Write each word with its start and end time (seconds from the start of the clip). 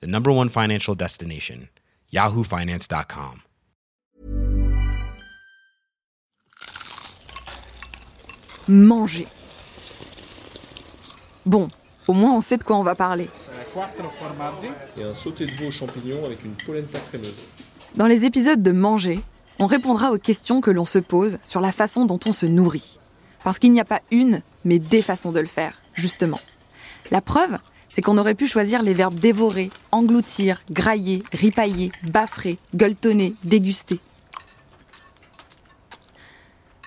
the 0.00 0.06
number 0.06 0.30
one 0.30 0.48
financial 0.48 0.94
destination, 0.94 1.68
yahoofinance.com. 2.12 3.42
Manger. 8.68 9.26
Bon, 11.44 11.68
au 12.08 12.12
moins 12.14 12.32
on 12.32 12.40
sait 12.40 12.56
de 12.56 12.64
quoi 12.64 12.76
on 12.76 12.82
va 12.82 12.94
parler. 12.94 13.28
et 14.96 15.02
un 15.02 15.14
sauté 15.14 15.44
de 15.44 15.50
veau 15.50 15.68
aux 15.68 15.72
champignons 15.72 16.24
avec 16.24 16.42
une 16.44 16.54
polenta 16.54 16.98
crémeuse. 17.00 17.34
Dans 17.96 18.06
les 18.06 18.24
épisodes 18.24 18.62
de 18.62 18.72
Manger, 18.72 19.20
on 19.58 19.66
répondra 19.66 20.12
aux 20.12 20.18
questions 20.18 20.60
que 20.60 20.70
l'on 20.70 20.86
se 20.86 20.98
pose 20.98 21.38
sur 21.44 21.60
la 21.60 21.72
façon 21.72 22.06
dont 22.06 22.20
on 22.24 22.32
se 22.32 22.46
nourrit. 22.46 22.98
Parce 23.44 23.58
qu'il 23.58 23.72
n'y 23.72 23.80
a 23.80 23.84
pas 23.84 24.00
une, 24.10 24.40
mais 24.64 24.78
des 24.78 25.02
façons 25.02 25.30
de 25.32 25.40
le 25.40 25.46
faire, 25.46 25.80
justement. 25.92 26.40
La 27.10 27.20
preuve, 27.20 27.58
c'est 27.88 28.02
qu'on 28.02 28.18
aurait 28.18 28.34
pu 28.34 28.46
choisir 28.46 28.82
les 28.82 28.94
verbes 28.94 29.18
dévorer, 29.18 29.70
engloutir, 29.92 30.62
grailler, 30.70 31.22
ripailler, 31.32 31.92
baffrer, 32.04 32.58
gueuletonner, 32.74 33.34
déguster. 33.44 34.00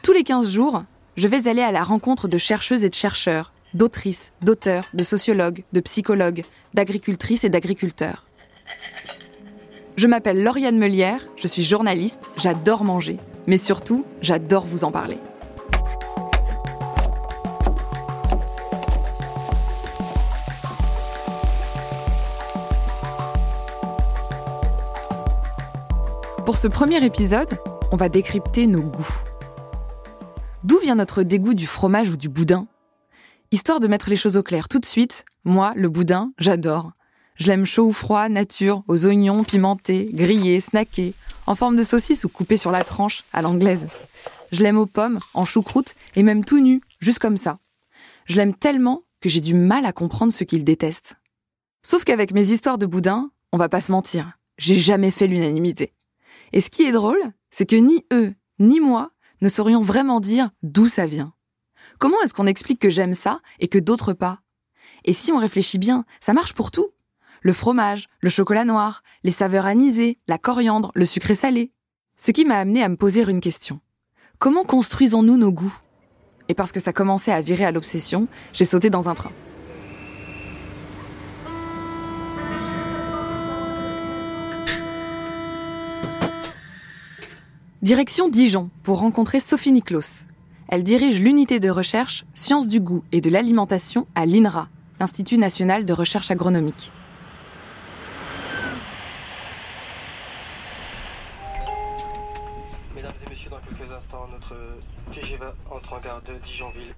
Tous 0.04 0.14
les 0.14 0.23
15 0.23 0.52
jours, 0.52 0.84
je 1.17 1.28
vais 1.28 1.48
aller 1.48 1.62
à 1.62 1.72
la 1.72 1.84
rencontre 1.84 2.28
de 2.28 2.38
chercheuses 2.38 2.84
et 2.84 2.89
de 2.89 2.95
chercheurs, 2.95 3.52
d'autrices, 3.73 4.31
d'auteurs, 4.42 4.86
de 4.94 5.04
sociologues, 5.04 5.64
de 5.73 5.80
psychologues, 5.80 6.45
d'agricultrices 6.73 7.44
et 7.44 7.50
d'agriculteurs. 7.50 8.26
Je 9.95 10.08
m'appelle 10.08 10.44
Lauriane 10.44 10.78
Melière, 10.78 11.22
je 11.38 11.48
suis 11.48 11.64
journaliste, 11.64 12.30
j'adore 12.38 12.84
manger, 12.84 13.17
mais 13.48 13.58
surtout, 13.58 14.06
j'adore 14.22 14.66
vous 14.66 14.84
en 14.84 14.92
parler. 14.92 15.17
Pour 26.48 26.56
ce 26.56 26.70
premier 26.70 27.03
épisode, 27.03 27.59
on 27.92 27.98
va 27.98 28.08
décrypter 28.08 28.67
nos 28.67 28.81
goûts. 28.81 29.22
D'où 30.64 30.80
vient 30.80 30.95
notre 30.95 31.23
dégoût 31.23 31.54
du 31.54 31.67
fromage 31.67 32.09
ou 32.09 32.16
du 32.16 32.30
boudin? 32.30 32.67
Histoire 33.52 33.81
de 33.81 33.88
mettre 33.89 34.09
les 34.09 34.16
choses 34.16 34.38
au 34.38 34.44
clair 34.44 34.70
tout 34.70 34.80
de 34.80 34.86
suite, 34.86 35.26
moi, 35.44 35.73
le 35.76 35.89
boudin, 35.89 36.31
j'adore. 36.39 36.94
Je 37.36 37.48
l'aime 37.48 37.66
chaud 37.66 37.88
ou 37.88 37.92
froid, 37.92 38.30
nature, 38.30 38.81
aux 38.88 39.06
oignons, 39.06 39.44
pimentés, 39.44 40.09
grillé, 40.14 40.62
snacké, 40.62 41.14
en 41.48 41.56
forme 41.56 41.76
de 41.76 41.84
saucisse 41.84 42.23
ou 42.23 42.30
coupé 42.30 42.56
sur 42.56 42.72
la 42.72 42.86
tranche, 42.86 43.26
à 43.34 43.42
l'anglaise. 43.42 43.88
Je 44.54 44.64
l'aime 44.64 44.78
aux 44.78 44.86
pommes, 44.86 45.20
en 45.34 45.44
choucroute 45.44 45.95
et 46.16 46.23
même 46.23 46.45
tout 46.45 46.61
nu, 46.61 46.80
juste 47.02 47.20
comme 47.20 47.36
ça. 47.36 47.58
Je 48.23 48.38
l'aime 48.38 48.56
tellement 48.56 49.04
que 49.20 49.28
j'ai 49.28 49.42
du 49.42 49.54
mal 49.54 49.86
à 49.86 49.92
comprendre 49.92 50.32
ce 50.32 50.45
qu'il 50.45 50.64
déteste. 50.64 51.17
Sauf 51.84 52.06
qu'avec 52.06 52.32
mes 52.32 52.52
histoires 52.52 52.78
de 52.78 52.86
boudin, 52.86 53.32
on 53.52 53.58
va 53.58 53.67
pas 53.67 53.82
se 53.82 53.92
mentir, 53.92 54.39
j'ai 54.58 54.78
jamais 54.78 55.11
fait 55.11 55.28
l'unanimité. 55.28 55.92
Et 56.53 56.62
ce 56.62 56.70
qui 56.70 56.84
est 56.84 56.92
drôle, 56.92 57.20
c'est 57.50 57.66
que 57.66 57.76
ni 57.76 58.06
eux, 58.14 58.34
ni 58.59 58.80
moi 58.80 59.12
ne 59.42 59.50
saurions 59.50 59.81
vraiment 59.81 60.20
dire 60.20 60.50
d'où 60.64 60.88
ça 60.88 61.06
vient. 61.06 61.34
Comment 61.99 62.20
est-ce 62.21 62.33
qu'on 62.33 62.48
explique 62.48 62.80
que 62.80 62.89
j'aime 62.89 63.14
ça 63.14 63.42
et 63.60 63.67
que 63.67 63.80
d'autres 63.80 64.14
pas? 64.14 64.39
Et 65.05 65.14
si 65.14 65.32
on 65.32 65.38
réfléchit 65.38 65.77
bien, 65.77 66.05
ça 66.20 66.33
marche 66.33 66.54
pour 66.54 66.71
tout. 66.71 66.89
Le 67.42 67.54
fromage, 67.54 68.08
le 68.20 68.30
chocolat 68.30 68.66
noir, 68.66 69.04
les 69.23 69.32
saveurs 69.32 69.66
anisées, 69.66 70.20
la 70.27 70.38
coriandre, 70.38 70.92
le 70.95 71.05
sucré 71.05 71.36
salé. 71.36 71.71
Ce 72.17 72.32
qui 72.32 72.45
m'a 72.45 72.58
amené 72.58 72.83
à 72.83 72.89
me 72.89 72.98
poser 72.98 73.23
une 73.30 73.42
question. 73.42 73.80
Comment 74.39 74.64
construisons-nous 74.64 75.38
nos 75.38 75.52
goûts? 75.52 75.77
Et 76.50 76.54
parce 76.54 76.71
que 76.71 76.80
ça 76.80 76.94
commençait 76.94 77.32
à 77.32 77.42
virer 77.42 77.66
à 77.66 77.71
l'obsession, 77.71 78.27
j'ai 78.54 78.66
sauté 78.66 78.89
dans 78.89 79.10
un 79.10 79.16
train. 79.16 79.32
Direction 87.87 88.27
Dijon 88.27 88.70
pour 88.83 88.99
rencontrer 88.99 89.39
Sophie 89.39 89.71
Niklos. 89.71 90.25
Elle 90.67 90.83
dirige 90.83 91.21
l'unité 91.21 91.61
de 91.61 91.70
recherche 91.70 92.25
Sciences 92.36 92.67
du 92.67 92.81
goût 92.81 93.05
et 93.14 93.21
de 93.21 93.30
l'alimentation 93.30 94.08
à 94.14 94.25
l'INRA, 94.25 94.67
l'Institut 94.99 95.37
national 95.37 95.86
de 95.86 95.93
recherche 95.93 96.30
agronomique. 96.30 96.92
Mesdames 102.93 103.14
et 103.26 103.30
messieurs, 103.30 103.52
dans 103.52 103.59
quelques 103.59 103.89
instants, 103.89 104.27
notre 104.33 104.58
TGV 105.14 105.45
entre 105.71 105.93
en 105.93 106.02
gare 106.02 106.21
de 106.23 106.33
Dijonville. 106.43 106.93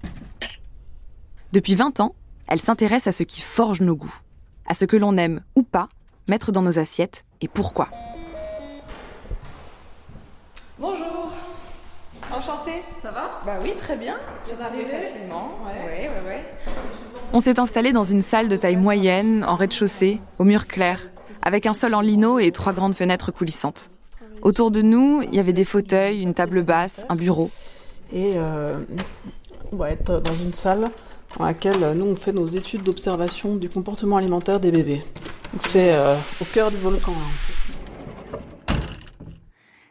Depuis 1.52 1.76
20 1.76 2.00
ans, 2.00 2.16
elle 2.48 2.60
s'intéresse 2.60 3.06
à 3.06 3.12
ce 3.12 3.22
qui 3.22 3.42
forge 3.42 3.80
nos 3.80 3.94
goûts, 3.94 4.18
à 4.66 4.74
ce 4.74 4.86
que 4.86 4.96
l'on 4.96 5.16
aime 5.16 5.44
ou 5.54 5.62
pas 5.62 5.88
mettre 6.28 6.50
dans 6.50 6.62
nos 6.62 6.80
assiettes 6.80 7.24
et 7.40 7.46
pourquoi. 7.46 7.90
Enchantée. 12.40 12.82
Ça 13.02 13.10
va 13.10 13.42
Bah 13.44 13.58
oui, 13.62 13.74
très 13.76 13.96
bien. 13.96 14.16
J'ai 14.46 14.64
arrivé 14.64 14.86
facilement. 14.86 15.58
Ouais, 15.62 16.08
ouais, 16.08 16.10
ouais. 16.26 16.44
On 17.34 17.38
s'est 17.38 17.60
installé 17.60 17.92
dans 17.92 18.04
une 18.04 18.22
salle 18.22 18.48
de 18.48 18.56
taille 18.56 18.76
moyenne, 18.76 19.44
en 19.46 19.56
rez-de-chaussée, 19.56 20.20
aux 20.38 20.44
murs 20.44 20.66
clairs, 20.66 21.00
avec 21.42 21.66
un 21.66 21.74
sol 21.74 21.92
en 21.94 22.00
lino 22.00 22.38
et 22.38 22.50
trois 22.50 22.72
grandes 22.72 22.94
fenêtres 22.94 23.30
coulissantes. 23.30 23.90
Autour 24.40 24.70
de 24.70 24.80
nous, 24.80 25.20
il 25.20 25.34
y 25.34 25.38
avait 25.38 25.52
des 25.52 25.66
fauteuils, 25.66 26.22
une 26.22 26.32
table 26.32 26.62
basse, 26.62 27.04
un 27.10 27.14
bureau. 27.14 27.50
Et 28.14 28.32
euh, 28.36 28.78
on 29.70 29.76
va 29.76 29.90
être 29.90 30.20
dans 30.20 30.34
une 30.34 30.54
salle 30.54 30.88
dans 31.38 31.44
laquelle 31.44 31.82
euh, 31.82 31.92
nous 31.92 32.06
on 32.06 32.16
fait 32.16 32.32
nos 32.32 32.46
études 32.46 32.84
d'observation 32.84 33.56
du 33.56 33.68
comportement 33.68 34.16
alimentaire 34.16 34.60
des 34.60 34.70
bébés. 34.70 35.04
C'est 35.58 35.92
euh, 35.92 36.16
au 36.40 36.46
cœur 36.46 36.70
du 36.70 36.78
volcan. 36.78 37.12
hein. 37.12 37.52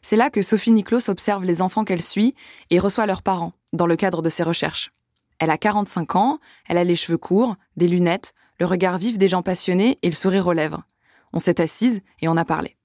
C'est 0.09 0.15
là 0.15 0.31
que 0.31 0.41
Sophie 0.41 0.71
Niklos 0.71 1.07
observe 1.11 1.43
les 1.43 1.61
enfants 1.61 1.85
qu'elle 1.85 2.01
suit 2.01 2.33
et 2.71 2.79
reçoit 2.79 3.05
leurs 3.05 3.21
parents, 3.21 3.53
dans 3.73 3.85
le 3.85 3.95
cadre 3.95 4.23
de 4.23 4.29
ses 4.29 4.41
recherches. 4.41 4.91
Elle 5.37 5.51
a 5.51 5.57
45 5.59 6.15
ans, 6.15 6.39
elle 6.67 6.79
a 6.79 6.83
les 6.83 6.95
cheveux 6.95 7.19
courts, 7.19 7.57
des 7.77 7.87
lunettes, 7.87 8.33
le 8.59 8.65
regard 8.65 8.97
vif 8.97 9.19
des 9.19 9.27
gens 9.27 9.43
passionnés 9.43 9.99
et 10.01 10.09
le 10.09 10.15
sourire 10.15 10.47
aux 10.47 10.53
lèvres. 10.53 10.81
On 11.31 11.37
s'est 11.37 11.61
assise 11.61 12.01
et 12.21 12.27
on 12.27 12.37
a 12.37 12.43
parlé. 12.43 12.75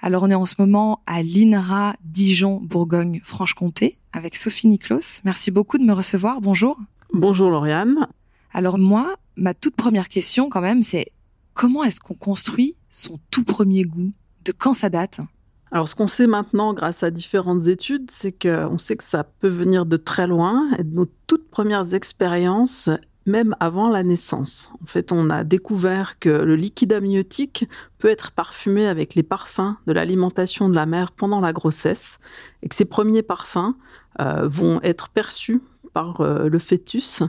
Alors 0.00 0.24
on 0.24 0.30
est 0.30 0.34
en 0.34 0.44
ce 0.44 0.56
moment 0.58 1.04
à 1.06 1.22
l'INRA 1.22 1.94
Dijon 2.02 2.58
Bourgogne 2.60 3.20
Franche-Comté 3.22 4.00
avec 4.12 4.34
Sophie 4.34 4.66
Niklos. 4.66 5.20
Merci 5.22 5.52
beaucoup 5.52 5.78
de 5.78 5.84
me 5.84 5.92
recevoir. 5.92 6.40
Bonjour. 6.40 6.76
Bonjour 7.12 7.48
Lauriane. 7.48 8.08
Alors 8.52 8.76
moi, 8.76 9.14
ma 9.36 9.54
toute 9.54 9.76
première 9.76 10.08
question 10.08 10.48
quand 10.48 10.62
même, 10.62 10.82
c'est 10.82 11.12
comment 11.54 11.84
est-ce 11.84 12.00
qu'on 12.00 12.14
construit 12.14 12.74
son 12.88 13.20
tout 13.30 13.44
premier 13.44 13.84
goût? 13.84 14.12
De 14.44 14.50
quand 14.50 14.74
ça 14.74 14.90
date? 14.90 15.20
Alors 15.72 15.88
ce 15.88 15.94
qu'on 15.94 16.08
sait 16.08 16.26
maintenant 16.26 16.74
grâce 16.74 17.02
à 17.02 17.10
différentes 17.10 17.66
études, 17.68 18.10
c'est 18.10 18.32
qu'on 18.32 18.78
sait 18.78 18.96
que 18.96 19.04
ça 19.04 19.24
peut 19.24 19.48
venir 19.48 19.86
de 19.86 19.96
très 19.96 20.26
loin 20.26 20.68
et 20.78 20.84
de 20.84 20.94
nos 20.94 21.06
toutes 21.26 21.48
premières 21.48 21.94
expériences 21.94 22.90
même 23.26 23.54
avant 23.60 23.90
la 23.90 24.02
naissance. 24.02 24.70
En 24.82 24.86
fait, 24.86 25.12
on 25.12 25.30
a 25.30 25.44
découvert 25.44 26.18
que 26.18 26.30
le 26.30 26.56
liquide 26.56 26.92
amniotique 26.92 27.68
peut 27.98 28.08
être 28.08 28.32
parfumé 28.32 28.86
avec 28.86 29.14
les 29.14 29.22
parfums 29.22 29.76
de 29.86 29.92
l'alimentation 29.92 30.68
de 30.68 30.74
la 30.74 30.86
mère 30.86 31.12
pendant 31.12 31.40
la 31.40 31.52
grossesse 31.52 32.18
et 32.62 32.68
que 32.68 32.74
ces 32.74 32.86
premiers 32.86 33.22
parfums 33.22 33.74
euh, 34.20 34.48
vont 34.48 34.80
être 34.82 35.10
perçus 35.10 35.62
par 35.92 36.20
euh, 36.20 36.48
le 36.48 36.58
fœtus. 36.58 37.22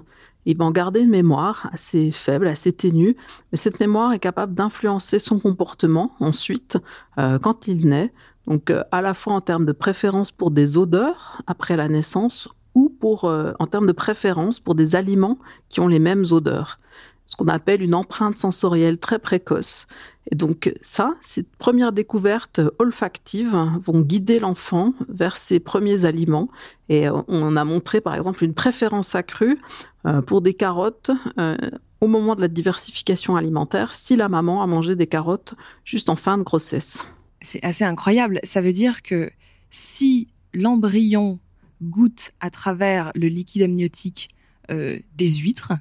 Il 0.46 0.58
va 0.58 0.66
en 0.66 0.72
garder 0.72 1.02
une 1.02 1.10
mémoire 1.10 1.70
assez 1.72 2.12
faible, 2.12 2.48
assez 2.48 2.74
ténue, 2.74 3.16
mais 3.52 3.58
cette 3.58 3.80
mémoire 3.80 4.12
est 4.14 4.20
capable 4.20 4.56
d'influencer 4.56 5.20
son 5.20 5.40
comportement 5.40 6.16
ensuite 6.20 6.78
euh, 7.20 7.38
quand 7.38 7.68
il 7.68 7.88
naît. 7.88 8.12
Donc 8.48 8.70
euh, 8.70 8.84
à 8.92 9.02
la 9.02 9.14
fois 9.14 9.34
en 9.34 9.42
termes 9.42 9.66
de 9.66 9.72
préférence 9.72 10.32
pour 10.32 10.52
des 10.52 10.78
odeurs 10.78 11.42
après 11.48 11.76
la 11.76 11.88
naissance 11.88 12.50
ou 12.74 12.90
pour, 12.90 13.26
euh, 13.26 13.54
en 13.60 13.68
termes 13.68 13.88
de 13.88 13.92
préférence 13.92 14.60
pour 14.60 14.76
des 14.76 14.96
aliments 14.96 15.38
qui 15.70 15.80
ont 15.80 15.88
les 15.88 16.00
mêmes 16.00 16.26
odeurs. 16.32 16.80
ce 17.28 17.38
qu'on 17.38 17.48
appelle 17.48 17.82
une 17.82 17.96
empreinte 17.96 18.38
sensorielle 18.38 18.98
très 18.98 19.18
précoce. 19.18 19.88
Et 20.30 20.36
donc 20.36 20.74
ça, 20.82 21.14
ces 21.22 21.44
premières 21.44 21.92
découvertes 21.92 22.62
olfactives 22.78 23.56
vont 23.84 24.02
guider 24.02 24.40
l'enfant 24.40 24.94
vers 25.10 25.36
ses 25.36 25.60
premiers 25.60 26.06
aliments. 26.06 26.50
Et 26.90 27.08
on 27.10 27.56
a 27.56 27.64
montré 27.64 28.02
par 28.02 28.16
exemple 28.16 28.44
une 28.44 28.54
préférence 28.54 29.16
accrue 29.16 29.60
euh, 30.06 30.22
pour 30.22 30.42
des 30.42 30.54
carottes 30.54 31.12
euh, 31.40 31.56
au 32.02 32.08
moment 32.08 32.36
de 32.36 32.42
la 32.42 32.48
diversification 32.48 33.36
alimentaire 33.36 33.94
si 33.94 34.16
la 34.16 34.30
maman 34.30 34.62
a 34.62 34.68
mangé 34.68 34.96
des 34.96 35.08
carottes 35.08 35.56
juste 35.86 36.10
en 36.10 36.16
fin 36.16 36.38
de 36.38 36.44
grossesse. 36.44 37.06
C'est 37.42 37.64
assez 37.64 37.84
incroyable. 37.84 38.40
Ça 38.44 38.62
veut 38.62 38.74
dire 38.74 39.02
que 39.02 39.30
si 39.70 40.28
l'embryon 40.54 41.40
goûte 41.82 42.32
à 42.40 42.50
travers 42.50 43.12
le 43.16 43.28
liquide 43.28 43.64
amniotique 43.64 44.30
euh, 44.70 44.98
des 45.16 45.30
huîtres, 45.30 45.74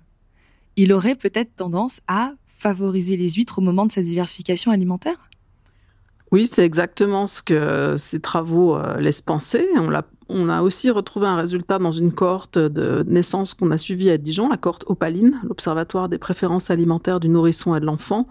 il 0.76 0.92
aurait 0.92 1.16
peut-être 1.16 1.54
tendance 1.56 2.00
à 2.06 2.32
favoriser 2.60 3.16
les 3.16 3.30
huîtres 3.30 3.58
au 3.58 3.62
moment 3.62 3.86
de 3.86 3.92
sa 3.92 4.02
diversification 4.02 4.70
alimentaire? 4.70 5.30
Oui, 6.30 6.46
c'est 6.50 6.64
exactement 6.64 7.26
ce 7.26 7.42
que 7.42 7.96
ces 7.98 8.20
travaux 8.20 8.76
euh, 8.76 9.00
laissent 9.00 9.22
penser. 9.22 9.66
On 9.76 9.92
a, 9.92 10.04
on 10.30 10.48
a 10.48 10.62
aussi 10.62 10.90
retrouvé 10.90 11.26
un 11.26 11.36
résultat 11.36 11.78
dans 11.78 11.92
une 11.92 12.12
cohorte 12.12 12.58
de 12.58 13.04
naissance 13.06 13.54
qu'on 13.54 13.70
a 13.70 13.78
suivie 13.78 14.10
à 14.10 14.18
Dijon, 14.18 14.48
la 14.48 14.56
cohorte 14.56 14.84
Opaline, 14.86 15.40
l'Observatoire 15.44 16.08
des 16.08 16.18
préférences 16.18 16.70
alimentaires 16.70 17.20
du 17.20 17.28
nourrisson 17.28 17.74
et 17.74 17.80
de 17.80 17.86
l'enfant, 17.86 18.26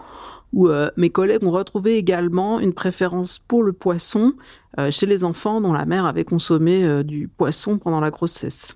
où 0.53 0.67
euh, 0.67 0.89
mes 0.97 1.09
collègues 1.09 1.43
ont 1.43 1.51
retrouvé 1.51 1.97
également 1.97 2.59
une 2.59 2.73
préférence 2.73 3.39
pour 3.39 3.63
le 3.63 3.73
poisson 3.73 4.33
euh, 4.79 4.91
chez 4.91 5.05
les 5.05 5.23
enfants 5.23 5.61
dont 5.61 5.73
la 5.73 5.85
mère 5.85 6.05
avait 6.05 6.25
consommé 6.25 7.03
du 7.03 7.27
poisson 7.27 7.77
pendant 7.77 7.99
la 7.99 8.09
grossesse 8.09 8.75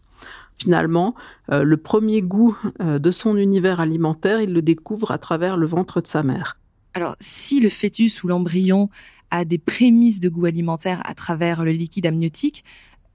finalement, 0.57 1.15
euh, 1.51 1.63
le 1.63 1.77
premier 1.77 2.21
goût 2.21 2.57
euh, 2.81 2.99
de 2.99 3.11
son 3.11 3.37
univers 3.37 3.79
alimentaire, 3.79 4.41
il 4.41 4.53
le 4.53 4.61
découvre 4.61 5.11
à 5.11 5.17
travers 5.17 5.57
le 5.57 5.67
ventre 5.67 6.01
de 6.01 6.07
sa 6.07 6.23
mère. 6.23 6.57
Alors, 6.93 7.15
si 7.19 7.59
le 7.59 7.69
fœtus 7.69 8.23
ou 8.23 8.27
l'embryon 8.27 8.89
a 9.31 9.45
des 9.45 9.57
prémices 9.57 10.19
de 10.19 10.29
goût 10.29 10.45
alimentaire 10.45 11.01
à 11.05 11.15
travers 11.15 11.65
le 11.65 11.71
liquide 11.71 12.05
amniotique, 12.05 12.63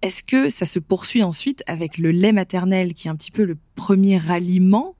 est-ce 0.03 0.23
que 0.23 0.49
ça 0.49 0.65
se 0.65 0.79
poursuit 0.79 1.23
ensuite 1.23 1.62
avec 1.67 1.99
le 1.99 2.11
lait 2.11 2.33
maternel, 2.33 2.95
qui 2.95 3.09
est 3.09 3.11
un 3.11 3.17
petit 3.17 3.33
peu 3.33 3.45
le 3.45 3.56
premier 3.75 4.21
aliment 4.31 4.95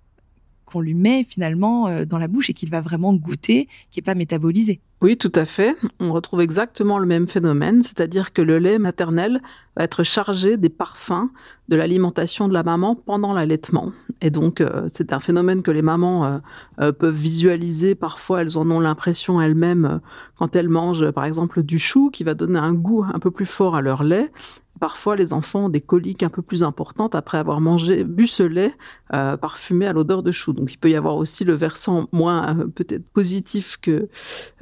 qu'on 0.65 0.81
lui 0.81 0.95
met 0.95 1.25
finalement 1.25 1.89
euh, 1.89 2.05
dans 2.05 2.19
la 2.19 2.29
bouche 2.29 2.51
et 2.51 2.53
qu'il 2.53 2.71
va 2.71 2.81
vraiment 2.81 3.15
goûter, 3.15 3.69
qui 3.91 3.99
n'est 3.99 4.05
pas 4.05 4.15
métabolisé? 4.15 4.81
Oui, 5.01 5.17
tout 5.17 5.33
à 5.37 5.45
fait. 5.45 5.77
On 6.01 6.13
retrouve 6.13 6.41
exactement 6.41 6.99
le 6.99 7.07
même 7.07 7.29
phénomène, 7.29 7.83
c'est-à-dire 7.83 8.33
que 8.33 8.43
le 8.43 8.59
lait 8.59 8.81
maternel 8.81 9.41
va 9.77 9.85
être 9.85 10.03
chargé 10.03 10.57
des 10.57 10.69
parfums 10.69 11.31
de 11.69 11.77
l'alimentation 11.77 12.49
de 12.49 12.53
la 12.53 12.65
maman 12.65 12.97
pendant 12.97 13.33
l'allaitement. 13.33 13.93
Et 14.21 14.31
donc, 14.31 14.61
euh, 14.61 14.89
c'est 14.93 15.13
un 15.13 15.21
phénomène 15.21 15.63
que 15.63 15.71
les 15.71 15.83
mamans 15.83 16.41
euh, 16.81 16.91
peuvent 16.91 17.15
visualiser. 17.15 17.95
Parfois, 17.95 18.43
elles 18.43 18.59
en 18.59 18.69
ont 18.73 18.81
l'impression 18.81 19.41
elles-mêmes 19.41 20.01
quand 20.37 20.57
elles 20.57 20.69
mangent, 20.69 21.13
par 21.13 21.25
exemple, 21.25 21.63
du 21.63 21.79
chou, 21.79 22.11
qui 22.11 22.25
va 22.25 22.35
donner 22.35 22.59
un 22.59 22.75
goût 22.75 23.05
un 23.05 23.21
peu 23.21 23.31
plus 23.31 23.47
fort 23.47 23.77
à 23.77 23.83
leur 23.83 24.03
lait. 24.03 24.33
Parfois, 24.81 25.17
les 25.17 25.33
enfants 25.33 25.67
ont 25.67 25.69
des 25.69 25.81
coliques 25.81 26.23
un 26.23 26.29
peu 26.29 26.43
plus 26.43 26.63
importantes 26.63 27.15
après 27.15 27.39
avoir 27.39 27.61
mangé, 27.61 28.05
bu 28.05 28.27
ce 28.27 28.43
lait 28.43 28.73
euh, 29.15 29.37
parfumé 29.37 29.87
à 29.87 29.93
l'odeur 29.93 30.23
de 30.23 30.33
chou. 30.33 30.53
Donc, 30.53 30.73
il 30.73 30.79
peut 30.79 30.91
y 30.91 30.97
avoir 30.97 31.17
aussi 31.17 31.45
le 31.45 31.55
versant 31.55 32.09
moins 32.13 32.59
euh, 32.59 32.67
peut-être 32.67 33.07
positif 33.09 33.79
que 33.81 34.09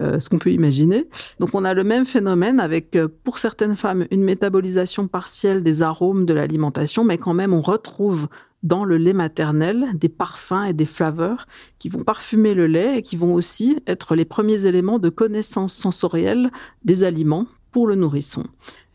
euh, 0.01 0.21
ce 0.21 0.29
qu'on 0.29 0.39
peut 0.39 0.53
imaginer. 0.53 1.07
Donc, 1.41 1.55
on 1.55 1.65
a 1.65 1.75
le 1.75 1.85
même 1.85 2.07
phénomène 2.07 2.61
avec, 2.61 2.97
pour 3.25 3.39
certaines 3.39 3.77
femmes, 3.77 4.07
une 4.11 4.23
métabolisation 4.23 5.09
partielle 5.09 5.63
des 5.63 5.83
arômes 5.83 6.27
de 6.27 6.35
l'alimentation, 6.35 7.05
mais 7.05 7.19
quand 7.19 7.35
même, 7.35 7.53
on 7.53 7.63
retrouve 7.63 8.29
dans 8.63 8.85
le 8.85 8.97
lait 8.97 9.13
maternel 9.13 9.87
des 9.95 10.09
parfums 10.09 10.65
et 10.69 10.73
des 10.73 10.87
flaveurs 10.87 11.47
qui 11.79 11.89
vont 11.89 12.03
parfumer 12.03 12.55
le 12.55 12.67
lait 12.67 12.99
et 12.99 13.03
qui 13.03 13.17
vont 13.17 13.35
aussi 13.35 13.79
être 13.87 14.15
les 14.15 14.25
premiers 14.25 14.67
éléments 14.67 14.99
de 14.99 15.09
connaissance 15.09 15.75
sensorielle 15.75 16.51
des 16.85 17.05
aliments 17.05 17.47
pour 17.71 17.87
le 17.87 17.95
nourrisson. 17.95 18.45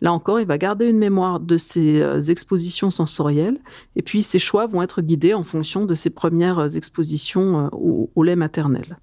Là 0.02 0.12
encore, 0.12 0.40
il 0.40 0.48
va 0.48 0.58
garder 0.58 0.90
une 0.90 0.98
mémoire 0.98 1.40
de 1.40 1.58
ses 1.58 2.02
euh, 2.02 2.20
expositions 2.22 2.90
sensorielles 2.90 3.60
et 3.96 4.02
puis 4.02 4.24
ses 4.24 4.40
choix 4.40 4.66
vont 4.66 4.82
être 4.82 5.02
guidés 5.02 5.36
en 5.36 5.44
fonction 5.44 5.86
de 5.86 5.94
ses 5.94 6.10
premières 6.10 6.60
euh, 6.60 6.70
expositions 6.70 7.66
euh, 7.66 8.08
au, 8.16 8.24
lait 8.24 8.36
maternel. 8.36 8.98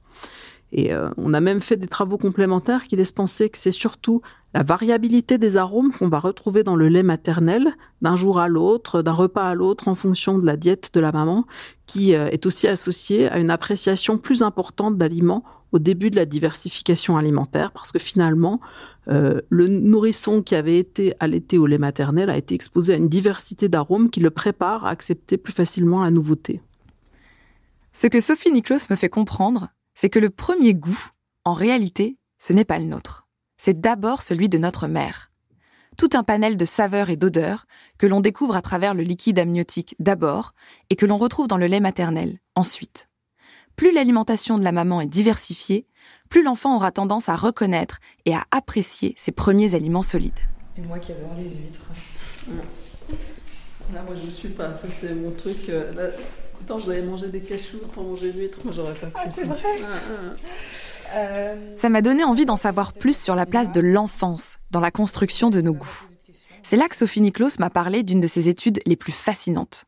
Et 0.73 0.93
on 1.17 1.33
a 1.33 1.41
même 1.41 1.63
fait 1.63 1.77
des 1.77 1.87
travaux 1.87 2.19
complémentaires 2.19 2.87
qui 2.87 2.97
laissent 2.97 3.13
penser 3.13 3.49
que 3.49 3.57
c'est 3.57 3.71
surtout 3.71 4.21
la 4.53 4.63
variabilité 4.63 5.39
des 5.39 5.57
arômes 5.57 5.93
qu'on 5.93 6.09
va 6.09 6.21
retrouver 6.21 6.63
dans 6.63 6.77
le 6.77 6.89
lait 6.89 7.03
maternel 7.03 7.69
d'un 8.03 8.17
jour 8.17 8.39
à 8.39 8.49
l'autre, 8.49 9.01
d'un 9.01 9.13
repas 9.13 9.49
à 9.49 9.55
l'autre 9.55 9.89
en 9.89 9.95
fonction 9.95 10.39
de 10.39 10.45
la 10.45 10.57
diète 10.57 10.91
de 10.93 11.01
la 11.01 11.11
maman, 11.11 11.47
qui 11.87 12.13
est 12.13 12.45
aussi 12.45 12.69
associée 12.69 13.29
à 13.31 13.39
une 13.39 13.51
appréciation 13.51 14.19
plus 14.19 14.43
importante 14.43 14.99
d'aliments 14.99 15.43
au 15.73 15.79
début 15.79 16.11
de 16.11 16.17
la 16.17 16.27
diversification 16.27 17.17
alimentaire, 17.17 17.73
parce 17.73 17.93
que 17.93 17.99
finalement, 17.99 18.61
euh, 19.09 19.41
le 19.49 19.69
nourrisson 19.69 20.43
qui 20.43 20.55
avait 20.55 20.79
été 20.79 21.15
allaité 21.21 21.59
au 21.59 21.67
lait 21.67 21.79
maternel 21.79 22.31
a 22.31 22.37
été 22.37 22.55
exposé 22.55 22.95
à 22.95 22.97
une 22.97 23.09
diversité 23.09 23.69
d'arômes 23.69 24.11
qui 24.11 24.21
le 24.21 24.31
prépare 24.31 24.85
à 24.85 24.91
accepter 24.91 25.37
plus 25.37 25.53
facilement 25.53 26.03
la 26.03 26.11
nouveauté. 26.11 26.61
Ce 27.93 28.07
que 28.07 28.21
Sophie 28.21 28.53
Niklos 28.53 28.87
me 28.91 28.97
fait 28.97 29.09
comprendre, 29.09 29.69
c'est 30.01 30.11
que 30.11 30.21
le 30.21 30.31
premier 30.31 30.75
goût, 30.75 31.11
en 31.45 31.55
réalité, 31.55 32.19
ce 32.39 32.53
n'est 32.53 32.65
pas 32.65 32.79
le 32.79 32.85
nôtre. 32.85 33.27
C'est 33.57 33.81
d'abord 33.81 34.23
celui 34.23 34.49
de 34.49 34.57
notre 34.57 34.87
mère. 34.87 35.33
Tout 35.97 36.11
un 36.13 36.23
panel 36.23 36.57
de 36.57 36.65
saveurs 36.65 37.11
et 37.11 37.17
d'odeurs 37.17 37.67
que 37.99 38.07
l'on 38.07 38.21
découvre 38.21 38.55
à 38.55 38.63
travers 38.63 38.95
le 38.95 39.03
liquide 39.03 39.41
amniotique 39.41 39.97
d'abord 39.99 40.55
et 40.89 40.95
que 40.95 41.05
l'on 41.05 41.17
retrouve 41.17 41.49
dans 41.49 41.57
le 41.57 41.67
lait 41.67 41.81
maternel 41.81 42.39
ensuite. 42.55 43.09
Plus 43.75 43.91
l'alimentation 43.91 44.57
de 44.57 44.63
la 44.63 44.71
maman 44.71 45.01
est 45.01 45.09
diversifiée, 45.09 45.89
plus 46.29 46.45
l'enfant 46.45 46.77
aura 46.77 46.93
tendance 46.93 47.29
à 47.29 47.35
reconnaître 47.35 47.99
et 48.25 48.37
à 48.37 48.45
apprécier 48.53 49.17
ses 49.19 49.33
premiers 49.33 49.75
aliments 49.75 50.03
solides. 50.03 50.39
Et 50.77 50.81
moi 50.83 51.01
qui 51.01 51.11
adore 51.11 51.35
les 51.37 51.57
huîtres. 51.57 51.91
Là, 53.93 54.03
moi, 54.05 54.15
je 54.15 54.27
ne 54.27 54.31
suis 54.31 54.51
pas. 54.51 54.75
Ça, 54.75 54.87
c'est 54.89 55.15
mon 55.15 55.31
truc. 55.31 55.71
Euh, 55.71 55.93
là, 55.95 56.11
autant 56.61 56.77
vous 56.77 56.91
avez 56.91 57.03
mangé 57.03 57.29
des 57.29 57.41
cachous, 57.41 57.79
autant 57.83 58.03
manger 58.03 58.33
l'huître, 58.33 58.59
moi, 58.65 58.73
j'aurais 58.75 58.95
pas 58.95 59.07
pu. 59.07 59.13
Ah, 59.15 59.25
c'est 59.33 59.45
vrai 59.45 59.59
ah, 59.83 59.99
ah. 60.11 61.17
Euh, 61.17 61.75
Ça 61.75 61.89
m'a 61.89 62.03
donné 62.03 62.25
envie 62.25 62.45
d'en 62.45 62.57
savoir 62.57 62.93
plus 62.93 63.19
sur 63.19 63.35
la 63.35 63.47
place 63.47 63.73
de 63.73 63.81
l'enfance 63.81 64.59
dans 64.71 64.81
la 64.81 64.91
construction 64.91 65.51
de 65.51 65.61
nos 65.61 65.73
goûts. 65.73 66.07
C'est 66.63 66.77
là 66.77 66.89
que 66.89 66.97
Sophie 66.97 67.23
Niklos 67.23 67.59
m'a 67.59 67.71
parlé 67.71 68.03
d'une 68.03 68.21
de 68.21 68.27
ses 68.27 68.49
études 68.49 68.81
les 68.85 68.97
plus 68.97 69.13
fascinantes. 69.13 69.87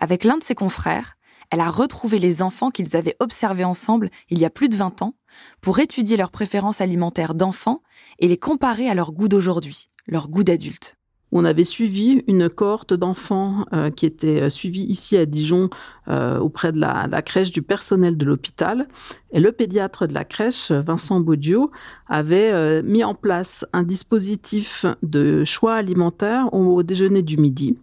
Avec 0.00 0.24
l'un 0.24 0.36
de 0.36 0.44
ses 0.44 0.54
confrères, 0.54 1.14
elle 1.50 1.60
a 1.60 1.70
retrouvé 1.70 2.18
les 2.18 2.42
enfants 2.42 2.70
qu'ils 2.70 2.96
avaient 2.96 3.16
observés 3.20 3.64
ensemble 3.64 4.10
il 4.28 4.38
y 4.38 4.44
a 4.44 4.50
plus 4.50 4.68
de 4.68 4.76
20 4.76 5.00
ans 5.02 5.14
pour 5.62 5.78
étudier 5.78 6.16
leurs 6.16 6.30
préférences 6.30 6.82
alimentaires 6.82 7.34
d'enfants 7.34 7.82
et 8.18 8.28
les 8.28 8.36
comparer 8.36 8.90
à 8.90 8.94
leur 8.94 9.12
goût 9.12 9.28
d'aujourd'hui, 9.28 9.88
leur 10.06 10.28
goût 10.28 10.44
d'adulte. 10.44 10.97
On 11.30 11.44
avait 11.44 11.64
suivi 11.64 12.24
une 12.26 12.48
cohorte 12.48 12.94
d'enfants 12.94 13.66
euh, 13.72 13.90
qui 13.90 14.06
était 14.06 14.42
euh, 14.42 14.48
suivie 14.48 14.84
ici 14.84 15.16
à 15.16 15.26
Dijon 15.26 15.68
euh, 16.08 16.38
auprès 16.38 16.72
de 16.72 16.80
la, 16.80 17.22
crèche 17.22 17.50
du 17.50 17.60
personnel 17.60 18.16
de 18.16 18.24
l'hôpital. 18.24 18.88
Et 19.32 19.40
le 19.40 19.52
pédiatre 19.52 20.06
de 20.06 20.14
la 20.14 20.24
crèche, 20.24 20.70
Vincent 20.70 21.20
Baudio, 21.20 21.70
avait 22.08 22.82
mis 22.82 23.04
en 23.04 23.14
place 23.14 23.66
un 23.72 23.82
dispositif 23.82 24.86
de 25.02 25.44
choix 25.44 25.74
alimentaire 25.74 26.52
au 26.54 26.82
déjeuner 26.82 27.22
du 27.22 27.36
midi. 27.36 27.76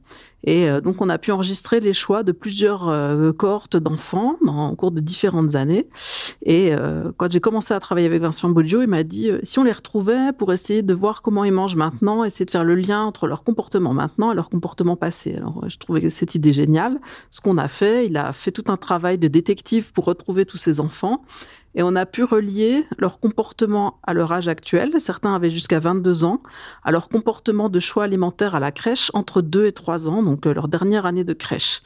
Et 0.46 0.70
euh, 0.70 0.80
donc, 0.80 1.02
on 1.02 1.10
a 1.10 1.18
pu 1.18 1.32
enregistrer 1.32 1.80
les 1.80 1.94
choix 1.94 2.24
de 2.24 2.32
plusieurs 2.32 2.88
euh, 2.88 3.34
cohortes 3.34 3.78
d'enfants 3.78 4.38
en 4.46 4.76
cours 4.76 4.92
de 4.92 5.02
différentes 5.02 5.56
années. 5.56 5.90
Et 6.44 6.70
euh, 6.72 7.12
quand 7.18 7.32
j'ai 7.32 7.40
commencé 7.40 7.74
à 7.74 7.80
travailler 7.80 8.08
avec 8.08 8.22
Vincent 8.22 8.50
Boggio, 8.50 8.82
il 8.84 8.88
m'a 8.88 9.04
dit 9.04 9.32
si 9.44 9.60
on 9.60 9.64
les 9.64 9.72
retrouvait 9.72 10.32
pour 10.38 10.54
essayer 10.54 10.84
de 10.84 10.94
voir 10.94 11.22
comment 11.24 11.44
ils 11.44 11.52
mangent 11.52 11.76
maintenant, 11.76 12.24
essayer 12.24 12.46
de 12.46 12.52
faire 12.52 12.64
le 12.64 12.76
lien 12.76 13.04
entre 13.04 13.28
leur 13.28 13.44
comportement 13.44 13.94
maintenant 13.94 14.32
et 14.32 14.36
leur 14.36 14.50
comportement 14.50 14.96
passé. 14.96 15.36
Alors, 15.36 15.64
je 15.68 15.78
trouvais 15.78 16.10
cette 16.10 16.36
idée 16.36 16.54
géniale. 16.54 17.00
Ce 17.32 17.42
qu'on 17.42 17.58
a 17.58 17.68
fait, 17.68 18.06
il 18.06 18.16
a 18.16 18.32
fait 18.32 18.52
tout 18.52 18.66
un 18.68 18.78
travail 18.78 19.18
de 19.18 19.28
détective 19.28 19.94
pour 19.94 20.06
retrouver 20.06 20.46
tous 20.46 20.58
ces 20.58 20.80
enfants. 20.80 21.24
Et 21.76 21.84
on 21.84 21.96
a 21.96 22.06
pu 22.06 22.24
relier 22.24 22.86
leur 22.98 23.20
comportement 23.20 24.00
à 24.04 24.14
leur 24.14 24.32
âge 24.32 24.48
actuel, 24.48 24.94
certains 25.00 25.36
avaient 25.36 25.50
jusqu'à 25.50 25.80
22 25.80 26.24
ans, 26.24 26.42
à 26.84 26.92
leur 26.92 27.10
comportement 27.10 27.70
de 27.70 27.80
choix 27.80 28.06
alimentaire 28.06 28.56
à 28.56 28.60
la 28.60 28.72
crèche 28.72 29.12
entre 29.14 29.42
2 29.42 29.66
et 29.66 29.74
3 29.74 30.08
ans, 30.08 30.24
donc 30.24 30.48
euh, 30.48 30.54
leur 30.54 30.70
dernière 30.70 31.06
année 31.06 31.26
de 31.26 31.34
crèche. 31.34 31.82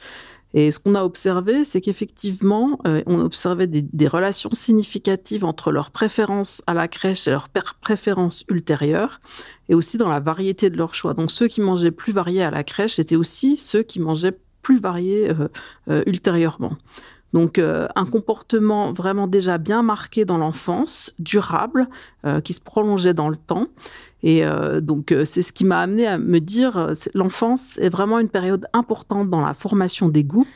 Et 0.52 0.70
ce 0.70 0.80
qu'on 0.80 0.96
a 0.96 1.04
observé, 1.04 1.64
c'est 1.64 1.80
qu'effectivement, 1.80 2.80
euh, 2.86 3.02
on 3.06 3.20
observait 3.20 3.68
des, 3.68 4.08
relations 4.08 4.50
significatives 4.52 5.44
entre 5.44 5.70
leurs 5.70 5.92
préférences 5.92 6.62
à 6.66 6.74
la 6.74 6.88
crèche 6.88 7.28
et 7.28 7.30
leurs 7.30 7.48
préférences 7.80 8.44
ultérieures, 8.48 9.20
et 9.68 9.74
aussi 9.74 9.96
dans 9.96 10.08
la 10.08 10.18
variété 10.18 10.68
de 10.70 10.76
leurs 10.76 10.94
choix. 10.94 11.14
Donc 11.14 11.30
ceux 11.30 11.46
qui 11.46 11.60
mangeaient 11.60 11.92
plus 11.92 12.12
variés 12.12 12.42
à 12.42 12.50
la 12.50 12.64
crèche 12.64 12.98
étaient 12.98 13.16
aussi 13.16 13.56
ceux 13.56 13.82
qui 13.82 14.00
mangeaient 14.00 14.38
plus 14.62 14.80
variés 14.80 15.30
euh, 15.88 16.02
ultérieurement. 16.06 16.76
Donc 17.32 17.58
euh, 17.58 17.86
un 17.94 18.06
comportement 18.06 18.92
vraiment 18.92 19.26
déjà 19.26 19.58
bien 19.58 19.82
marqué 19.82 20.24
dans 20.24 20.38
l'enfance, 20.38 21.12
durable, 21.18 21.88
euh, 22.24 22.40
qui 22.40 22.52
se 22.52 22.60
prolongeait 22.60 23.14
dans 23.14 23.28
le 23.28 23.36
temps. 23.36 23.68
Et 24.22 24.44
euh, 24.44 24.80
donc 24.80 25.14
c'est 25.24 25.42
ce 25.42 25.52
qui 25.52 25.64
m'a 25.64 25.80
amené 25.80 26.06
à 26.06 26.18
me 26.18 26.40
dire 26.40 26.92
l'enfance 27.14 27.78
est 27.78 27.88
vraiment 27.88 28.18
une 28.18 28.28
période 28.28 28.66
importante 28.72 29.30
dans 29.30 29.40
la 29.40 29.54
formation 29.54 30.08
des 30.08 30.24
goûts. 30.24 30.46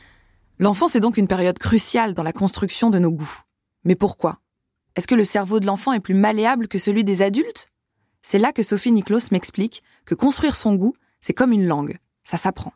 L'enfance 0.59 0.95
est 0.95 0.99
donc 0.99 1.17
une 1.17 1.27
période 1.27 1.57
cruciale 1.57 2.13
dans 2.13 2.23
la 2.23 2.33
construction 2.33 2.89
de 2.89 2.99
nos 2.99 3.11
goûts. 3.11 3.41
Mais 3.83 3.95
pourquoi? 3.95 4.39
Est-ce 4.95 5.07
que 5.07 5.15
le 5.15 5.25
cerveau 5.25 5.59
de 5.59 5.65
l'enfant 5.65 5.93
est 5.93 5.99
plus 5.99 6.13
malléable 6.13 6.67
que 6.67 6.79
celui 6.79 7.03
des 7.03 7.21
adultes? 7.21 7.69
C'est 8.21 8.39
là 8.39 8.53
que 8.53 8.63
Sophie 8.63 8.91
Niklos 8.91 9.31
m'explique 9.31 9.83
que 10.05 10.15
construire 10.15 10.55
son 10.55 10.75
goût, 10.75 10.95
c'est 11.19 11.33
comme 11.33 11.51
une 11.51 11.67
langue, 11.67 11.99
ça 12.23 12.37
s'apprend. 12.37 12.73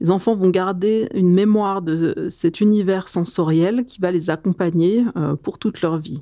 Les 0.00 0.10
enfants 0.10 0.34
vont 0.34 0.50
garder 0.50 1.08
une 1.14 1.32
mémoire 1.32 1.82
de 1.82 2.28
cet 2.30 2.60
univers 2.60 3.08
sensoriel 3.08 3.84
qui 3.86 4.00
va 4.00 4.10
les 4.10 4.30
accompagner 4.30 5.04
euh, 5.16 5.36
pour 5.36 5.58
toute 5.58 5.80
leur 5.80 5.98
vie. 5.98 6.20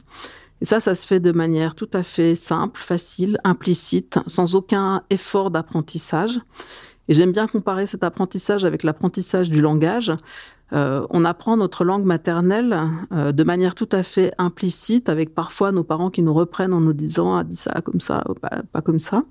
Et 0.60 0.64
ça, 0.64 0.80
ça 0.80 0.94
se 0.94 1.06
fait 1.06 1.20
de 1.20 1.32
manière 1.32 1.74
tout 1.74 1.88
à 1.92 2.02
fait 2.02 2.34
simple, 2.34 2.80
facile, 2.80 3.38
implicite, 3.44 4.18
sans 4.26 4.54
aucun 4.54 5.02
effort 5.08 5.50
d'apprentissage. 5.50 6.40
Et 7.08 7.14
j'aime 7.14 7.32
bien 7.32 7.46
comparer 7.46 7.86
cet 7.86 8.04
apprentissage 8.04 8.64
avec 8.64 8.82
l'apprentissage 8.82 9.50
du 9.50 9.60
langage. 9.60 10.12
Euh, 10.72 11.06
on 11.10 11.24
apprend 11.24 11.56
notre 11.56 11.84
langue 11.84 12.04
maternelle 12.04 12.78
euh, 13.12 13.32
de 13.32 13.44
manière 13.44 13.74
tout 13.74 13.88
à 13.92 14.02
fait 14.02 14.32
implicite, 14.38 15.08
avec 15.08 15.34
parfois 15.34 15.72
nos 15.72 15.84
parents 15.84 16.10
qui 16.10 16.22
nous 16.22 16.34
reprennent 16.34 16.72
en 16.72 16.80
nous 16.80 16.92
disant 16.92 17.36
ah, 17.36 17.44
dis 17.44 17.56
ça 17.56 17.80
comme 17.80 18.00
ça, 18.00 18.24
pas, 18.40 18.62
pas 18.72 18.80
comme 18.80 19.00
ça. 19.00 19.24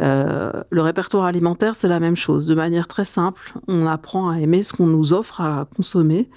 Euh, 0.00 0.52
le 0.70 0.82
répertoire 0.82 1.24
alimentaire, 1.24 1.76
c'est 1.76 1.88
la 1.88 2.00
même 2.00 2.16
chose. 2.16 2.46
De 2.46 2.54
manière 2.54 2.88
très 2.88 3.04
simple, 3.04 3.54
on 3.68 3.86
apprend 3.86 4.30
à 4.30 4.38
aimer 4.38 4.62
ce 4.62 4.72
qu'on 4.72 4.86
nous 4.86 5.12
offre 5.12 5.40
à 5.40 5.66
consommer, 5.74 6.28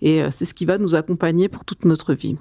et 0.00 0.22
euh, 0.22 0.28
c'est 0.30 0.44
ce 0.44 0.54
qui 0.54 0.64
va 0.64 0.78
nous 0.78 0.94
accompagner 0.94 1.48
pour 1.48 1.64
toute 1.64 1.84
notre 1.84 2.14
vie. 2.14 2.36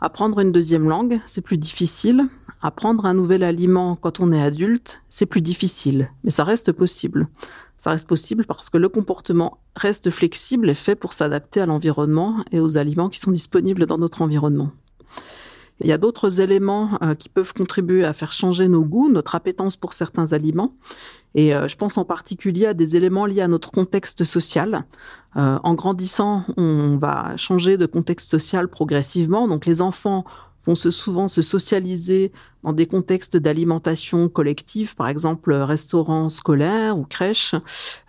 Apprendre 0.00 0.38
une 0.38 0.52
deuxième 0.52 0.88
langue, 0.88 1.20
c'est 1.26 1.40
plus 1.40 1.58
difficile. 1.58 2.26
Apprendre 2.62 3.04
un 3.04 3.14
nouvel 3.14 3.42
aliment 3.42 3.96
quand 3.96 4.20
on 4.20 4.32
est 4.32 4.42
adulte, 4.42 5.02
c'est 5.08 5.26
plus 5.26 5.40
difficile, 5.40 6.10
mais 6.22 6.30
ça 6.30 6.44
reste 6.44 6.72
possible. 6.72 7.28
Ça 7.78 7.90
reste 7.90 8.08
possible 8.08 8.44
parce 8.44 8.70
que 8.70 8.78
le 8.78 8.88
comportement 8.88 9.58
reste 9.76 10.10
flexible 10.10 10.68
et 10.68 10.74
fait 10.74 10.96
pour 10.96 11.12
s'adapter 11.12 11.60
à 11.60 11.66
l'environnement 11.66 12.44
et 12.50 12.60
aux 12.60 12.76
aliments 12.76 13.08
qui 13.08 13.20
sont 13.20 13.30
disponibles 13.30 13.86
dans 13.86 13.98
notre 13.98 14.22
environnement. 14.22 14.72
Il 15.80 15.86
y 15.86 15.92
a 15.92 15.98
d'autres 15.98 16.40
éléments 16.40 16.98
euh, 17.02 17.14
qui 17.14 17.28
peuvent 17.28 17.54
contribuer 17.54 18.04
à 18.04 18.12
faire 18.12 18.32
changer 18.32 18.66
nos 18.66 18.82
goûts, 18.82 19.10
notre 19.10 19.36
appétence 19.36 19.76
pour 19.76 19.92
certains 19.92 20.32
aliments. 20.32 20.74
Et 21.34 21.54
euh, 21.54 21.68
je 21.68 21.76
pense 21.76 21.98
en 21.98 22.04
particulier 22.04 22.66
à 22.66 22.74
des 22.74 22.96
éléments 22.96 23.26
liés 23.26 23.42
à 23.42 23.48
notre 23.48 23.70
contexte 23.70 24.24
social. 24.24 24.84
Euh, 25.36 25.58
en 25.62 25.74
grandissant, 25.74 26.42
on 26.56 26.96
va 26.96 27.36
changer 27.36 27.76
de 27.76 27.86
contexte 27.86 28.28
social 28.28 28.68
progressivement. 28.68 29.46
Donc 29.46 29.66
les 29.66 29.80
enfants 29.80 30.24
vont 30.68 30.74
se 30.74 30.90
souvent 30.90 31.28
se 31.28 31.40
socialiser 31.40 32.30
dans 32.62 32.74
des 32.74 32.86
contextes 32.86 33.38
d'alimentation 33.38 34.28
collective, 34.28 34.94
par 34.96 35.08
exemple 35.08 35.54
restaurants 35.54 36.28
scolaires 36.28 36.98
ou 36.98 37.04
crèches, 37.04 37.54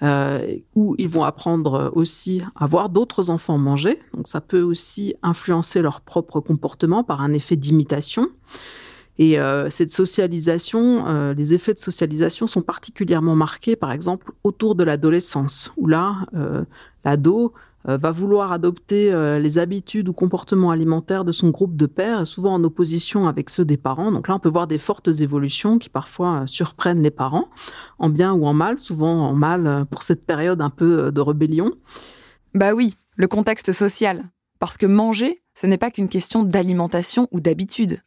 euh, 0.04 0.58
où 0.76 0.94
ils 0.98 1.08
vont 1.08 1.24
apprendre 1.24 1.92
aussi 1.96 2.42
à 2.56 2.68
voir 2.68 2.90
d'autres 2.90 3.30
enfants 3.30 3.58
manger. 3.58 3.98
Donc 4.14 4.28
ça 4.28 4.42
peut 4.42 4.62
aussi 4.62 5.16
influencer 5.24 5.82
leur 5.82 6.02
propre 6.02 6.42
comportement 6.42 7.04
par 7.06 7.22
un 7.22 7.32
effet 7.32 7.56
d'imitation. 7.56 8.28
Et 9.20 9.38
euh, 9.38 9.70
cette 9.70 9.92
socialisation, 9.92 11.06
euh, 11.08 11.34
les 11.34 11.54
effets 11.54 11.74
de 11.74 11.80
socialisation 11.80 12.48
sont 12.48 12.62
particulièrement 12.62 13.36
marqués, 13.36 13.76
par 13.76 13.92
exemple, 13.92 14.32
autour 14.46 14.76
de 14.76 14.84
l'adolescence, 14.86 15.74
où 15.76 15.88
là, 15.88 16.26
euh, 16.36 16.64
l'ado 17.04 17.54
euh, 17.54 17.69
va 17.98 18.12
vouloir 18.12 18.52
adopter 18.52 19.12
euh, 19.12 19.40
les 19.40 19.58
habitudes 19.58 20.10
ou 20.10 20.14
comportements 20.14 20.72
alimentaires 20.72 21.26
de 21.26 21.32
son 21.32 21.50
groupe 21.50 21.76
de 21.76 21.86
pères, 21.86 22.28
souvent 22.28 22.54
en 22.54 22.64
opposition 22.64 23.28
avec 23.28 23.50
ceux 23.50 23.66
des 23.66 23.78
parents. 23.78 24.12
Donc 24.12 24.28
là, 24.28 24.36
on 24.36 24.40
peut 24.40 24.50
voir 24.50 24.68
des 24.68 24.78
fortes 24.78 25.08
évolutions 25.08 25.80
qui 25.80 25.90
parfois 25.90 26.42
euh, 26.42 26.48
surprennent 26.48 27.02
les 27.02 27.12
parents, 27.12 27.50
en 27.98 28.10
bien 28.10 28.34
ou 28.34 28.46
en 28.46 28.54
mal, 28.54 28.80
souvent 28.80 29.30
en 29.30 29.34
mal 29.34 29.86
pour 29.90 30.04
cette 30.04 30.26
période 30.26 30.62
un 30.62 30.70
peu 30.70 31.12
de 31.12 31.22
rébellion. 31.22 31.72
Bah 32.54 32.74
oui, 32.74 32.96
le 33.16 33.28
contexte 33.28 33.72
social. 33.72 34.26
Parce 34.60 34.78
que 34.78 34.86
manger, 34.86 35.42
ce 35.56 35.68
n'est 35.68 35.78
pas 35.78 35.92
qu'une 35.92 36.10
question 36.10 36.44
d'alimentation 36.44 37.28
ou 37.32 37.40
d'habitude. 37.40 38.02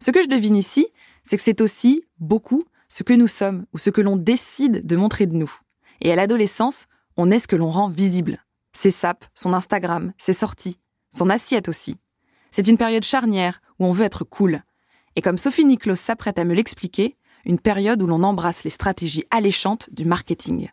Ce 0.00 0.10
que 0.10 0.22
je 0.22 0.28
devine 0.28 0.56
ici, 0.56 0.86
c'est 1.24 1.36
que 1.36 1.42
c'est 1.42 1.60
aussi 1.60 2.04
beaucoup 2.20 2.64
ce 2.88 3.02
que 3.02 3.12
nous 3.12 3.26
sommes 3.26 3.66
ou 3.72 3.78
ce 3.78 3.90
que 3.90 4.00
l'on 4.00 4.16
décide 4.16 4.86
de 4.86 4.96
montrer 4.96 5.26
de 5.26 5.34
nous. 5.34 5.52
Et 6.00 6.12
à 6.12 6.16
l'adolescence, 6.16 6.86
on 7.16 7.30
est 7.30 7.38
ce 7.38 7.48
que 7.48 7.56
l'on 7.56 7.70
rend 7.70 7.88
visible 7.88 8.45
ses 8.76 8.90
sapes, 8.90 9.24
son 9.34 9.54
Instagram, 9.54 10.12
ses 10.18 10.32
sorties, 10.32 10.78
son 11.14 11.30
assiette 11.30 11.68
aussi. 11.68 11.96
C'est 12.50 12.68
une 12.68 12.76
période 12.76 13.04
charnière 13.04 13.60
où 13.78 13.86
on 13.86 13.92
veut 13.92 14.04
être 14.04 14.24
cool. 14.24 14.62
Et 15.16 15.22
comme 15.22 15.38
Sophie 15.38 15.64
Niklos 15.64 15.96
s'apprête 15.96 16.38
à 16.38 16.44
me 16.44 16.54
l'expliquer, 16.54 17.16
une 17.44 17.58
période 17.58 18.02
où 18.02 18.06
l'on 18.06 18.22
embrasse 18.22 18.64
les 18.64 18.70
stratégies 18.70 19.24
alléchantes 19.30 19.88
du 19.92 20.04
marketing. 20.04 20.68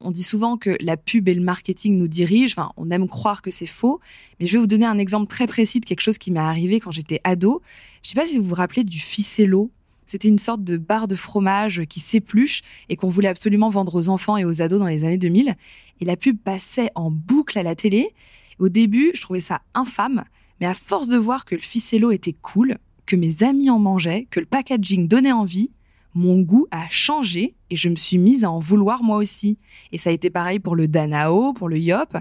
On 0.00 0.10
dit 0.10 0.22
souvent 0.22 0.56
que 0.56 0.76
la 0.80 0.96
pub 0.96 1.28
et 1.28 1.34
le 1.34 1.42
marketing 1.42 1.96
nous 1.96 2.08
dirigent, 2.08 2.54
enfin, 2.60 2.72
on 2.76 2.90
aime 2.90 3.08
croire 3.08 3.40
que 3.40 3.50
c'est 3.50 3.66
faux, 3.66 4.00
mais 4.38 4.46
je 4.46 4.52
vais 4.52 4.58
vous 4.58 4.66
donner 4.66 4.86
un 4.86 4.98
exemple 4.98 5.28
très 5.28 5.46
précis 5.46 5.80
de 5.80 5.84
quelque 5.84 6.00
chose 6.00 6.18
qui 6.18 6.32
m'est 6.32 6.40
arrivé 6.40 6.80
quand 6.80 6.90
j'étais 6.90 7.20
ado. 7.24 7.62
Je 8.02 8.10
sais 8.10 8.14
pas 8.14 8.26
si 8.26 8.38
vous 8.38 8.44
vous 8.44 8.54
rappelez 8.54 8.84
du 8.84 8.98
ficello. 8.98 9.70
C'était 10.06 10.28
une 10.28 10.38
sorte 10.38 10.64
de 10.64 10.76
barre 10.76 11.08
de 11.08 11.14
fromage 11.14 11.84
qui 11.88 12.00
s'épluche 12.00 12.62
et 12.88 12.96
qu'on 12.96 13.08
voulait 13.08 13.28
absolument 13.28 13.68
vendre 13.68 13.94
aux 13.94 14.08
enfants 14.08 14.36
et 14.36 14.44
aux 14.44 14.60
ados 14.60 14.78
dans 14.78 14.86
les 14.86 15.04
années 15.04 15.18
2000 15.18 15.54
et 16.00 16.04
la 16.04 16.16
pub 16.16 16.36
passait 16.38 16.90
en 16.94 17.10
boucle 17.10 17.58
à 17.58 17.62
la 17.62 17.74
télé. 17.74 18.10
Au 18.58 18.68
début, 18.68 19.12
je 19.14 19.20
trouvais 19.20 19.40
ça 19.40 19.62
infâme, 19.74 20.24
mais 20.60 20.66
à 20.66 20.74
force 20.74 21.08
de 21.08 21.16
voir 21.16 21.44
que 21.44 21.54
le 21.54 21.60
ficello 21.60 22.10
était 22.10 22.34
cool, 22.42 22.78
que 23.06 23.16
mes 23.16 23.42
amis 23.42 23.70
en 23.70 23.78
mangeaient, 23.78 24.26
que 24.30 24.40
le 24.40 24.46
packaging 24.46 25.08
donnait 25.08 25.32
envie, 25.32 25.70
mon 26.14 26.40
goût 26.40 26.66
a 26.70 26.88
changé 26.90 27.54
et 27.70 27.76
je 27.76 27.88
me 27.88 27.96
suis 27.96 28.18
mise 28.18 28.44
à 28.44 28.50
en 28.50 28.58
vouloir 28.58 29.02
moi 29.02 29.16
aussi. 29.16 29.58
Et 29.92 29.98
ça 29.98 30.10
a 30.10 30.12
été 30.12 30.28
pareil 30.28 30.58
pour 30.58 30.76
le 30.76 30.88
Danao, 30.88 31.52
pour 31.52 31.68
le 31.68 31.78
Yop, 31.78 32.16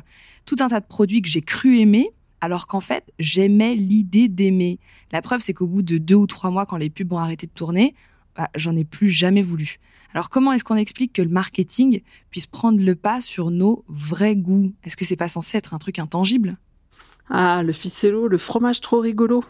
tout 0.45 0.55
un 0.59 0.69
tas 0.69 0.79
de 0.79 0.85
produits 0.85 1.21
que 1.21 1.27
j'ai 1.27 1.41
cru 1.41 1.79
aimer, 1.79 2.11
alors 2.41 2.67
qu'en 2.67 2.79
fait, 2.79 3.11
j'aimais 3.19 3.75
l'idée 3.75 4.27
d'aimer. 4.27 4.79
La 5.11 5.21
preuve, 5.21 5.41
c'est 5.41 5.53
qu'au 5.53 5.67
bout 5.67 5.83
de 5.83 5.97
deux 5.97 6.15
ou 6.15 6.27
trois 6.27 6.51
mois, 6.51 6.65
quand 6.65 6.77
les 6.77 6.89
pubs 6.89 7.13
ont 7.13 7.19
arrêté 7.19 7.47
de 7.47 7.51
tourner, 7.51 7.95
bah, 8.35 8.49
j'en 8.55 8.75
ai 8.75 8.83
plus 8.83 9.09
jamais 9.09 9.41
voulu. 9.41 9.77
Alors 10.13 10.29
comment 10.29 10.51
est-ce 10.51 10.63
qu'on 10.63 10.75
explique 10.75 11.13
que 11.13 11.21
le 11.21 11.29
marketing 11.29 12.01
puisse 12.29 12.45
prendre 12.45 12.83
le 12.83 12.95
pas 12.95 13.21
sur 13.21 13.51
nos 13.51 13.85
vrais 13.87 14.35
goûts? 14.35 14.73
Est-ce 14.83 14.97
que 14.97 15.05
c'est 15.05 15.15
pas 15.15 15.27
censé 15.27 15.57
être 15.57 15.73
un 15.73 15.77
truc 15.77 15.99
intangible? 15.99 16.57
Ah, 17.29 17.63
le 17.63 17.71
ficello, 17.71 18.27
le 18.27 18.37
fromage 18.37 18.81
trop 18.81 18.99
rigolo. 18.99 19.41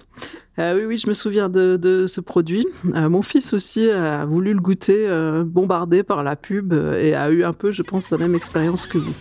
Euh, 0.60 0.78
oui, 0.78 0.86
oui, 0.86 0.98
je 0.98 1.08
me 1.08 1.16
souviens 1.16 1.50
de, 1.50 2.06
ce 2.08 2.22
produit. 2.22 2.68
Euh, 2.94 3.10
mon 3.10 3.24
fils 3.24 3.54
aussi 3.54 3.90
a 3.90 4.24
voulu 4.26 4.54
le 4.54 4.60
goûter, 4.60 5.08
euh, 5.08 5.44
bombardé 5.44 6.04
par 6.04 6.22
la 6.22 6.36
pub, 6.36 6.74
et 6.74 7.16
a 7.16 7.32
eu 7.32 7.44
un 7.44 7.54
peu, 7.54 7.72
je 7.72 7.82
pense, 7.82 8.12
la 8.12 8.20
même 8.20 8.36
expérience 8.36 8.86
que 8.86 9.00
vous. 9.00 9.16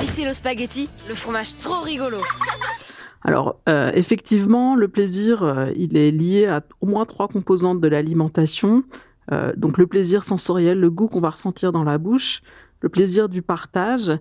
Ficello 0.00 0.32
spaghetti, 0.32 0.88
le 1.08 1.14
fromage 1.14 1.58
trop 1.58 1.80
rigolo. 1.82 2.18
Alors, 3.22 3.60
effectivement, 3.66 4.74
le 4.74 4.88
plaisir, 4.88 5.70
il 5.76 5.96
est 5.96 6.10
lié 6.10 6.46
à 6.46 6.62
au 6.80 6.86
moins 6.86 7.04
trois 7.04 7.28
composantes 7.28 7.80
de 7.80 7.88
l'alimentation. 7.88 8.84
Euh, 9.32 9.52
donc 9.56 9.78
le 9.78 9.86
plaisir 9.86 10.24
sensoriel, 10.24 10.80
le 10.80 10.90
goût 10.90 11.08
qu'on 11.08 11.20
va 11.20 11.30
ressentir 11.30 11.72
dans 11.72 11.84
la 11.84 11.98
bouche, 11.98 12.42
le 12.80 12.88
plaisir 12.88 13.28
du 13.28 13.42
partage, 13.42 14.12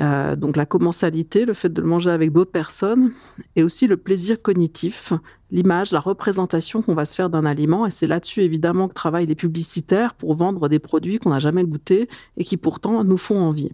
euh, 0.00 0.36
donc 0.36 0.56
la 0.56 0.64
commensalité, 0.64 1.44
le 1.44 1.54
fait 1.54 1.68
de 1.68 1.82
le 1.82 1.88
manger 1.88 2.10
avec 2.10 2.32
d'autres 2.32 2.52
personnes, 2.52 3.12
et 3.56 3.62
aussi 3.62 3.86
le 3.86 3.96
plaisir 3.96 4.40
cognitif, 4.40 5.12
l'image, 5.50 5.92
la 5.92 6.00
représentation 6.00 6.80
qu'on 6.80 6.94
va 6.94 7.04
se 7.04 7.14
faire 7.14 7.28
d'un 7.28 7.44
aliment. 7.44 7.86
Et 7.86 7.90
c'est 7.90 8.06
là-dessus 8.06 8.40
évidemment 8.42 8.88
que 8.88 8.94
travaillent 8.94 9.26
les 9.26 9.34
publicitaires 9.34 10.14
pour 10.14 10.34
vendre 10.34 10.68
des 10.68 10.78
produits 10.78 11.18
qu'on 11.18 11.30
n'a 11.30 11.40
jamais 11.40 11.64
goûtés 11.64 12.08
et 12.36 12.44
qui 12.44 12.56
pourtant 12.56 13.04
nous 13.04 13.18
font 13.18 13.40
envie. 13.40 13.72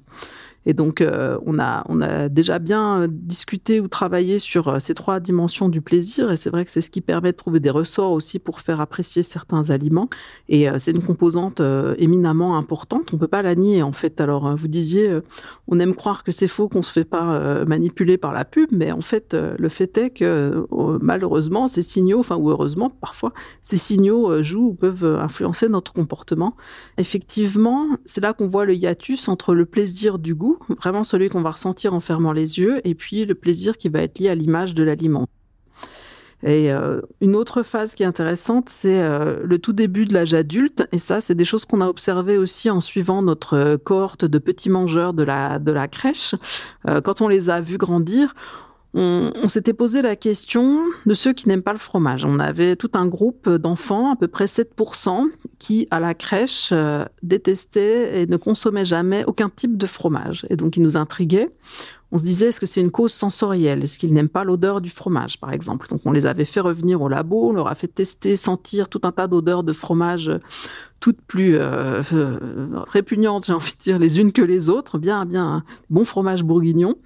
Et 0.69 0.75
donc, 0.75 1.01
euh, 1.01 1.39
on, 1.47 1.59
a, 1.59 1.83
on 1.89 2.03
a 2.03 2.29
déjà 2.29 2.59
bien 2.59 3.01
euh, 3.01 3.09
discuté 3.11 3.81
ou 3.81 3.89
travaillé 3.89 4.39
sur 4.39 4.69
euh, 4.69 4.79
ces 4.79 4.93
trois 4.93 5.19
dimensions 5.19 5.71
du 5.71 5.81
plaisir. 5.81 6.31
Et 6.31 6.37
c'est 6.37 6.51
vrai 6.51 6.67
que 6.67 6.71
c'est 6.71 6.83
ce 6.83 6.91
qui 6.91 7.01
permet 7.01 7.33
de 7.33 7.39
trouver 7.39 7.59
des 7.59 7.71
ressorts 7.71 8.13
aussi 8.13 8.39
pour 8.39 8.61
faire 8.61 8.83
apprécier 8.83 9.23
certains 9.23 9.71
aliments. 9.71 10.11
Et 10.51 10.67
c'est 10.77 10.91
une 10.91 11.03
composante 11.03 11.63
éminemment 11.97 12.59
importante. 12.59 13.15
On 13.15 13.19
peut 13.19 13.29
pas 13.29 13.41
la 13.41 13.55
nier, 13.55 13.83
en 13.83 13.93
fait. 13.93 14.21
Alors, 14.21 14.57
vous 14.57 14.69
disiez, 14.69 15.21
on 15.69 15.81
aime 15.81 15.95
croire 15.95 16.23
que 16.23 16.33
c'est 16.33 16.49
faux, 16.49 16.69
qu'on 16.69 16.83
se 16.83 16.93
fait 16.93 17.05
pas 17.05 17.65
manipuler 17.65 18.19
par 18.19 18.35
la 18.35 18.45
pub. 18.45 18.69
Mais 18.73 18.93
en 18.93 19.01
fait, 19.01 19.35
le 19.35 19.69
fait 19.69 19.97
est 19.97 20.11
que 20.11 20.67
malheureusement, 21.01 21.67
ces 21.67 21.83
signaux, 21.83 22.21
enfin, 22.21 22.37
ou 22.37 22.51
heureusement, 22.51 22.91
parfois, 22.91 23.33
ces 23.63 23.77
signaux 23.79 24.43
jouent 24.43 24.69
ou 24.69 24.75
peuvent 24.75 25.19
influencer 25.21 25.69
notre 25.69 25.93
comportement. 25.93 26.57
Effectivement, 26.99 27.87
c'est 28.05 28.21
là 28.21 28.33
qu'on 28.35 28.49
voit 28.49 28.67
le 28.67 28.75
hiatus 28.75 29.29
entre 29.29 29.55
le 29.55 29.65
plaisir 29.65 30.19
du 30.19 30.35
goût 30.35 30.58
vraiment 30.81 31.05
celui 31.05 31.29
qu'on 31.29 31.43
va 31.43 31.51
ressentir 31.51 31.95
en 31.95 32.01
fermant 32.01 32.33
les 32.33 32.59
yeux, 32.59 32.81
et 32.85 32.95
puis 32.95 33.25
le 33.25 33.35
plaisir 33.35 33.77
qui 33.77 33.89
va 33.89 34.03
être 34.03 34.19
lié 34.19 34.29
à 34.29 34.35
l'image 34.35 34.75
de 34.75 34.83
l'aliment. 34.83 35.29
Et 36.45 36.71
euh, 36.71 37.01
une 37.21 37.35
autre 37.35 37.65
phase 37.65 37.95
qui 37.95 38.05
est 38.05 38.07
intéressante, 38.07 38.69
c'est 38.69 39.01
euh, 39.01 39.41
le 39.43 39.59
tout 39.59 39.73
début 39.73 40.05
de 40.05 40.15
l'âge 40.15 40.35
adulte. 40.35 40.87
Et 40.93 40.99
ça, 40.99 41.21
c'est 41.21 41.35
des 41.35 41.45
choses 41.45 41.65
qu'on 41.65 41.81
a 41.81 41.89
observées 41.89 42.39
aussi 42.39 42.71
en 42.71 42.81
suivant 42.81 43.23
notre 43.23 43.77
cohorte 43.77 44.25
de 44.25 44.39
petits 44.39 44.71
mangeurs 44.71 45.15
de 45.15 45.25
la, 45.25 45.59
de 45.59 45.73
la 45.73 45.89
crèche. 45.89 46.37
Euh, 46.87 47.01
quand 47.01 47.21
on 47.23 47.29
les 47.29 47.51
a 47.51 47.61
vus 47.61 47.79
grandir, 47.79 48.35
on, 49.01 49.49
s'était 49.49 49.75
posé 49.75 50.03
la 50.03 50.17
question 50.17 50.83
de 51.07 51.15
ceux 51.15 51.33
qui 51.33 51.49
n'aiment 51.49 51.63
pas 51.63 51.73
le 51.73 51.79
fromage. 51.79 52.25
On 52.25 52.41
avait 52.41 52.75
tout 52.75 52.91
un 52.95 53.07
groupe 53.07 53.49
d'enfants, 53.49 54.13
à 54.13 54.17
peu 54.17 54.27
près 54.27 54.47
7%, 54.47 55.23
qui, 55.61 55.87
à 55.93 56.01
la 56.01 56.15
crèche, 56.15 56.71
euh, 56.73 57.05
détestaient 57.23 58.23
et 58.23 58.27
ne 58.27 58.37
consommaient 58.37 58.85
jamais 58.85 59.25
aucun 59.27 59.51
type 59.51 59.77
de 59.77 59.87
fromage. 59.87 60.47
Et 60.51 60.57
donc, 60.57 60.77
ils 60.77 60.83
nous 60.83 60.97
intriguaient. 60.97 61.49
On 62.11 62.19
se 62.19 62.25
disait, 62.25 62.47
est-ce 62.47 62.59
que 62.59 62.67
c'est 62.67 62.81
une 62.81 62.91
cause 62.91 63.13
sensorielle? 63.13 63.83
Est-ce 63.85 63.99
qu'ils 63.99 64.13
n'aiment 64.15 64.31
pas 64.31 64.43
l'odeur 64.43 64.81
du 64.81 64.91
fromage, 64.91 65.39
par 65.39 65.53
exemple? 65.53 65.87
Donc, 65.89 66.01
on 66.05 66.11
les 66.11 66.27
avait 66.27 66.47
fait 66.47 66.61
revenir 66.61 67.01
au 67.01 67.09
labo, 67.09 67.51
on 67.51 67.53
leur 67.53 67.69
a 67.69 67.77
fait 67.77 67.89
tester, 67.89 68.35
sentir 68.35 68.89
tout 68.89 69.03
un 69.05 69.13
tas 69.13 69.29
d'odeurs 69.29 69.63
de 69.63 69.73
fromage, 69.73 70.33
toutes 70.99 71.21
plus 71.21 71.55
euh, 71.55 72.03
euh, 72.13 72.39
répugnantes, 72.91 73.47
j'ai 73.47 73.53
envie 73.53 73.75
de 73.75 73.79
dire, 73.79 73.99
les 73.99 74.19
unes 74.19 74.33
que 74.33 74.43
les 74.43 74.71
autres. 74.71 74.99
Bien, 74.99 75.25
bien, 75.25 75.63
bon 75.91 76.05
fromage 76.05 76.43
bourguignon. 76.43 76.97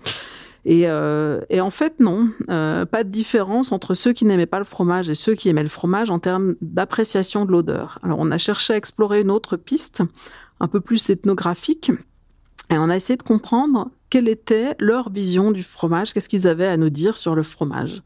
Et, 0.65 0.85
euh, 0.87 1.41
et, 1.51 1.61
en 1.61 1.71
fait, 1.71 1.99
non, 1.99 2.29
euh, 2.49 2.85
pas 2.85 3.03
de 3.03 3.09
différence 3.09 3.73
entre 3.73 3.95
ceux 3.95 4.13
qui 4.13 4.25
n'aimaient 4.25 4.47
pas 4.47 4.59
le 4.59 4.65
fromage 4.65 5.11
et 5.11 5.15
ceux 5.15 5.35
qui 5.35 5.49
aimaient 5.49 5.63
le 5.63 5.69
fromage 5.69 6.11
en 6.11 6.21
termes 6.21 6.55
d'appréciation 6.61 7.45
de 7.45 7.51
l'odeur. 7.51 7.99
Alors, 8.03 8.19
on 8.21 8.31
a 8.31 8.39
cherché 8.39 8.73
à 8.73 8.77
explorer 8.77 9.21
une 9.21 9.31
autre 9.31 9.57
piste, 9.57 10.03
un 10.61 10.69
peu 10.69 10.81
plus 10.81 11.11
ethnographique, 11.11 11.91
et 12.71 12.79
on 12.79 12.89
a 12.89 12.97
essayé 12.97 13.17
de 13.17 13.23
comprendre 13.25 13.91
quelle 14.13 14.29
était 14.29 14.77
leur 14.79 15.09
vision 15.09 15.53
du 15.53 15.63
fromage, 15.63 16.13
qu'est-ce 16.13 16.29
qu'ils 16.29 16.47
avaient 16.47 16.67
à 16.67 16.77
nous 16.77 16.91
dire 16.91 17.17
sur 17.17 17.35
le 17.35 17.43
fromage? 17.43 18.03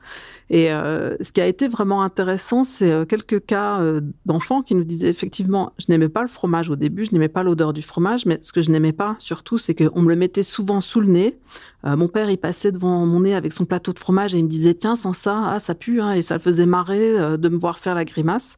Et 0.48 0.70
euh, 0.70 1.16
ce 1.20 1.32
qui 1.32 1.40
a 1.40 1.46
été 1.48 1.66
vraiment 1.66 2.02
intéressant, 2.02 2.62
c'est 2.62 2.92
euh, 2.92 3.04
quelques 3.04 3.44
cas 3.44 3.80
euh, 3.80 4.00
d'enfants 4.24 4.62
qui 4.62 4.76
nous 4.76 4.84
disaient 4.84 5.08
effectivement, 5.08 5.72
je 5.78 5.86
n'aimais 5.88 6.08
pas 6.08 6.22
le 6.22 6.28
fromage 6.28 6.70
au 6.70 6.76
début, 6.76 7.04
je 7.04 7.10
n'aimais 7.10 7.28
pas 7.28 7.42
l'odeur 7.42 7.72
du 7.72 7.82
fromage, 7.82 8.24
mais 8.24 8.38
ce 8.42 8.52
que 8.52 8.62
je 8.62 8.70
n'aimais 8.70 8.92
pas 8.92 9.16
surtout, 9.18 9.58
c'est 9.58 9.74
qu'on 9.74 10.00
me 10.00 10.08
le 10.08 10.14
mettait 10.14 10.44
souvent 10.44 10.80
sous 10.80 11.00
le 11.00 11.08
nez. 11.08 11.38
mon 11.82 12.06
père, 12.06 12.30
il 12.30 12.38
passait 12.38 12.70
devant 12.70 13.04
mon 13.04 13.20
nez 13.20 13.34
avec 13.34 13.52
son 13.52 13.64
plateau 13.64 13.92
de 13.92 13.98
fromage 13.98 14.34
et 14.36 14.38
il 14.38 14.44
me 14.44 14.48
disait, 14.48 14.74
tiens, 14.74 14.94
sans 14.94 15.12
ça, 15.12 15.42
ah, 15.46 15.58
ça 15.58 15.74
pue, 15.74 16.00
hein, 16.00 16.12
et 16.12 16.22
ça 16.22 16.34
le 16.34 16.40
faisait 16.40 16.66
marrer 16.66 17.36
de 17.36 17.48
me 17.48 17.56
voir 17.56 17.80
faire 17.80 17.96
la 17.96 18.04
grimace. 18.04 18.56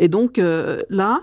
Et 0.00 0.08
donc 0.08 0.40
là, 0.88 1.20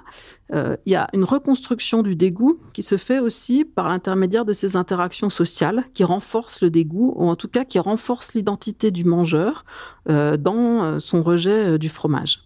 il 0.51 0.91
y 0.91 0.95
a 0.95 1.07
une 1.13 1.23
reconstruction 1.23 2.03
du 2.03 2.15
dégoût 2.15 2.59
qui 2.73 2.83
se 2.83 2.97
fait 2.97 3.19
aussi 3.19 3.65
par 3.65 3.87
l'intermédiaire 3.87 4.45
de 4.45 4.53
ces 4.53 4.75
interactions 4.75 5.29
sociales 5.29 5.64
qui 5.93 6.03
renforcent 6.03 6.61
le 6.61 6.69
dégoût, 6.69 7.13
ou 7.15 7.29
en 7.29 7.35
tout 7.35 7.47
cas 7.47 7.65
qui 7.65 7.79
renforcent 7.79 8.33
l'identité 8.33 8.91
du 8.91 9.05
mangeur 9.05 9.65
euh, 10.09 10.37
dans 10.37 10.83
euh, 10.83 10.99
son 10.99 11.23
rejet 11.23 11.73
euh, 11.73 11.77
du 11.77 11.89
fromage. 11.89 12.41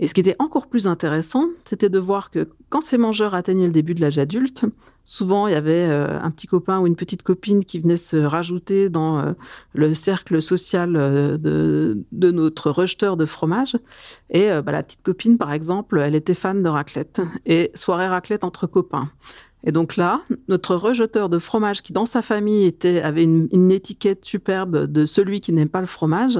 Et 0.00 0.08
ce 0.08 0.14
qui 0.14 0.20
était 0.20 0.36
encore 0.40 0.66
plus 0.66 0.88
intéressant, 0.88 1.46
c'était 1.64 1.88
de 1.88 2.00
voir 2.00 2.30
que 2.30 2.48
quand 2.68 2.82
ces 2.82 2.98
mangeurs 2.98 3.34
atteignaient 3.34 3.66
le 3.66 3.72
début 3.72 3.94
de 3.94 4.00
l'âge 4.00 4.18
adulte, 4.18 4.64
souvent 5.04 5.46
il 5.46 5.52
y 5.52 5.56
avait 5.56 5.84
un 5.84 6.32
petit 6.32 6.48
copain 6.48 6.80
ou 6.80 6.88
une 6.88 6.96
petite 6.96 7.22
copine 7.22 7.64
qui 7.64 7.78
venait 7.78 7.96
se 7.96 8.16
rajouter 8.16 8.88
dans 8.88 9.36
le 9.72 9.94
cercle 9.94 10.42
social 10.42 10.94
de, 10.94 12.04
notre 12.12 12.72
rejeteur 12.72 13.16
de 13.16 13.24
fromage. 13.24 13.76
Et 14.30 14.48
bah, 14.48 14.72
la 14.72 14.82
petite 14.82 15.04
copine, 15.04 15.38
par 15.38 15.52
exemple, 15.52 16.00
elle 16.00 16.16
était 16.16 16.34
fan 16.34 16.60
de 16.60 16.68
raclette 16.68 17.22
et 17.46 17.70
soirée 17.76 18.08
raclette 18.08 18.42
entre 18.42 18.66
copains. 18.66 19.08
Et 19.66 19.72
donc 19.72 19.96
là, 19.96 20.20
notre 20.48 20.76
rejeteur 20.76 21.28
de 21.28 21.38
fromage 21.38 21.82
qui 21.82 21.92
dans 21.92 22.06
sa 22.06 22.22
famille 22.22 22.66
était 22.66 23.00
avait 23.00 23.24
une, 23.24 23.70
étiquette 23.72 24.24
superbe 24.24 24.86
de 24.86 25.06
celui 25.06 25.40
qui 25.40 25.52
n'aime 25.52 25.70
pas 25.70 25.80
le 25.80 25.86
fromage, 25.86 26.38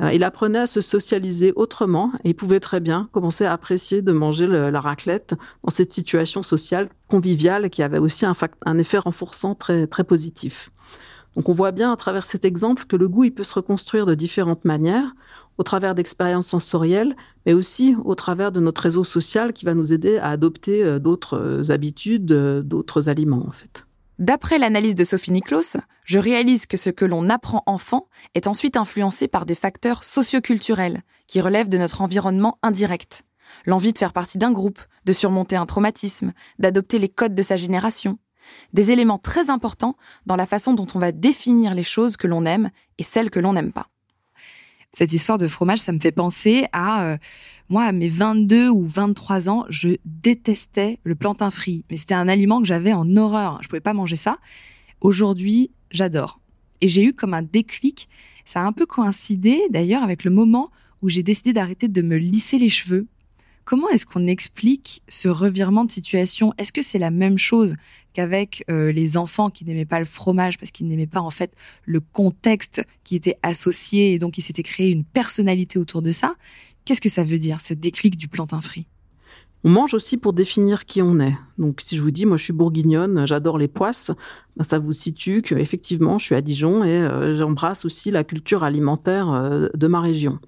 euh, 0.00 0.12
il 0.12 0.24
apprenait 0.24 0.58
à 0.58 0.66
se 0.66 0.80
socialiser 0.80 1.52
autrement 1.54 2.10
et 2.24 2.30
il 2.30 2.34
pouvait 2.34 2.60
très 2.60 2.80
bien 2.80 3.08
commencer 3.12 3.44
à 3.44 3.52
apprécier 3.52 4.02
de 4.02 4.12
manger 4.12 4.46
la 4.46 4.80
raclette 4.80 5.34
dans 5.62 5.70
cette 5.70 5.92
situation 5.92 6.42
sociale 6.42 6.88
conviviale 7.08 7.70
qui 7.70 7.82
avait 7.82 7.98
aussi 7.98 8.26
un, 8.26 8.34
un 8.66 8.78
effet 8.78 8.98
renforçant 8.98 9.54
très 9.54 9.86
très 9.86 10.04
positif. 10.04 10.70
Donc 11.36 11.48
on 11.48 11.52
voit 11.52 11.72
bien 11.72 11.92
à 11.92 11.96
travers 11.96 12.24
cet 12.24 12.44
exemple 12.44 12.84
que 12.84 12.96
le 12.96 13.08
goût 13.08 13.24
il 13.24 13.34
peut 13.34 13.44
se 13.44 13.54
reconstruire 13.54 14.06
de 14.06 14.14
différentes 14.14 14.64
manières 14.64 15.14
au 15.58 15.62
travers 15.62 15.94
d'expériences 15.94 16.48
sensorielles, 16.48 17.16
mais 17.46 17.52
aussi 17.52 17.94
au 18.04 18.14
travers 18.14 18.52
de 18.52 18.60
notre 18.60 18.82
réseau 18.82 19.04
social 19.04 19.52
qui 19.52 19.64
va 19.64 19.74
nous 19.74 19.92
aider 19.92 20.18
à 20.18 20.28
adopter 20.28 20.82
euh, 20.82 20.98
d'autres 20.98 21.38
euh, 21.38 21.72
habitudes, 21.72 22.32
euh, 22.32 22.62
d'autres 22.62 23.08
aliments 23.08 23.44
en 23.46 23.52
fait. 23.52 23.86
D'après 24.18 24.58
l'analyse 24.58 24.94
de 24.94 25.02
Sophie 25.02 25.32
Niklos, 25.32 25.76
je 26.04 26.18
réalise 26.18 26.66
que 26.66 26.76
ce 26.76 26.90
que 26.90 27.04
l'on 27.04 27.28
apprend 27.28 27.64
enfant 27.66 28.08
est 28.34 28.46
ensuite 28.46 28.76
influencé 28.76 29.26
par 29.26 29.44
des 29.44 29.56
facteurs 29.56 30.04
socioculturels 30.04 31.02
qui 31.26 31.40
relèvent 31.40 31.68
de 31.68 31.78
notre 31.78 32.00
environnement 32.00 32.58
indirect. 32.62 33.24
L'envie 33.66 33.92
de 33.92 33.98
faire 33.98 34.12
partie 34.12 34.38
d'un 34.38 34.52
groupe, 34.52 34.80
de 35.04 35.12
surmonter 35.12 35.56
un 35.56 35.66
traumatisme, 35.66 36.32
d'adopter 36.60 36.98
les 36.98 37.08
codes 37.08 37.34
de 37.34 37.42
sa 37.42 37.56
génération. 37.56 38.18
Des 38.72 38.90
éléments 38.90 39.18
très 39.18 39.50
importants 39.50 39.96
dans 40.26 40.36
la 40.36 40.46
façon 40.46 40.74
dont 40.74 40.86
on 40.94 40.98
va 40.98 41.12
définir 41.12 41.74
les 41.74 41.82
choses 41.82 42.16
que 42.16 42.26
l'on 42.26 42.44
aime 42.44 42.70
et 42.98 43.02
celles 43.02 43.30
que 43.30 43.40
l'on 43.40 43.52
n'aime 43.52 43.72
pas 43.72 43.88
cette 44.94 45.12
histoire 45.12 45.38
de 45.38 45.48
fromage, 45.48 45.80
ça 45.80 45.92
me 45.92 45.98
fait 45.98 46.12
penser 46.12 46.66
à 46.72 47.04
euh, 47.04 47.18
moi 47.68 47.84
à 47.84 47.92
mes 47.92 48.08
22 48.08 48.68
ou 48.68 48.86
23 48.86 49.48
ans, 49.48 49.64
je 49.68 49.88
détestais 50.04 51.00
le 51.02 51.14
plantain 51.14 51.50
frit, 51.50 51.84
mais 51.90 51.96
c'était 51.96 52.14
un 52.14 52.28
aliment 52.28 52.60
que 52.60 52.66
j'avais 52.66 52.92
en 52.92 53.16
horreur. 53.16 53.58
Je 53.62 53.68
pouvais 53.68 53.80
pas 53.80 53.92
manger 53.92 54.16
ça. 54.16 54.38
Aujourd'hui, 55.00 55.72
j'adore. 55.90 56.40
Et 56.80 56.88
j'ai 56.88 57.02
eu 57.02 57.12
comme 57.12 57.34
un 57.34 57.42
déclic. 57.42 58.08
Ça 58.44 58.62
a 58.62 58.64
un 58.64 58.72
peu 58.72 58.86
coïncidé 58.86 59.60
d'ailleurs 59.70 60.02
avec 60.02 60.24
le 60.24 60.30
moment 60.30 60.70
où 61.02 61.08
j'ai 61.08 61.22
décidé 61.22 61.52
d'arrêter 61.52 61.88
de 61.88 62.02
me 62.02 62.16
lisser 62.16 62.58
les 62.58 62.68
cheveux. 62.68 63.08
Comment 63.64 63.88
est-ce 63.88 64.06
qu'on 64.06 64.26
explique 64.26 65.02
ce 65.08 65.28
revirement 65.28 65.84
de 65.84 65.90
situation? 65.90 66.52
Est-ce 66.58 66.72
que 66.72 66.82
c'est 66.82 66.98
la 66.98 67.10
même 67.10 67.38
chose 67.38 67.76
qu'avec 68.14 68.64
euh, 68.70 68.90
les 68.92 69.16
enfants 69.18 69.50
qui 69.50 69.64
n'aimaient 69.64 69.84
pas 69.84 69.98
le 69.98 70.04
fromage 70.06 70.58
parce 70.58 70.70
qu'ils 70.70 70.88
n'aimaient 70.88 71.06
pas 71.06 71.20
en 71.20 71.30
fait 71.30 71.52
le 71.84 72.00
contexte 72.00 72.86
qui 73.02 73.16
était 73.16 73.36
associé 73.42 74.14
et 74.14 74.18
donc 74.18 74.38
il 74.38 74.42
s'était 74.42 74.62
créé 74.62 74.90
une 74.90 75.04
personnalité 75.04 75.78
autour 75.78 76.00
de 76.00 76.12
ça. 76.12 76.34
Qu'est-ce 76.84 77.00
que 77.00 77.08
ça 77.08 77.24
veut 77.24 77.38
dire 77.38 77.60
ce 77.60 77.74
déclic 77.74 78.16
du 78.16 78.28
plantain 78.28 78.60
frit? 78.60 78.86
On 79.66 79.70
mange 79.70 79.94
aussi 79.94 80.18
pour 80.18 80.34
définir 80.34 80.84
qui 80.84 81.00
on 81.00 81.18
est. 81.20 81.32
Donc, 81.56 81.80
si 81.80 81.96
je 81.96 82.02
vous 82.02 82.10
dis, 82.10 82.26
moi, 82.26 82.36
je 82.36 82.44
suis 82.44 82.52
bourguignonne, 82.52 83.26
j'adore 83.26 83.56
les 83.56 83.66
poisses, 83.66 84.10
ben, 84.58 84.62
ça 84.62 84.78
vous 84.78 84.92
situe 84.92 85.40
que 85.40 85.54
effectivement, 85.54 86.18
je 86.18 86.26
suis 86.26 86.34
à 86.34 86.42
Dijon 86.42 86.84
et 86.84 86.90
euh, 86.90 87.34
j'embrasse 87.34 87.86
aussi 87.86 88.10
la 88.10 88.24
culture 88.24 88.62
alimentaire 88.62 89.30
euh, 89.30 89.68
de 89.72 89.86
ma 89.86 90.02
région. 90.02 90.38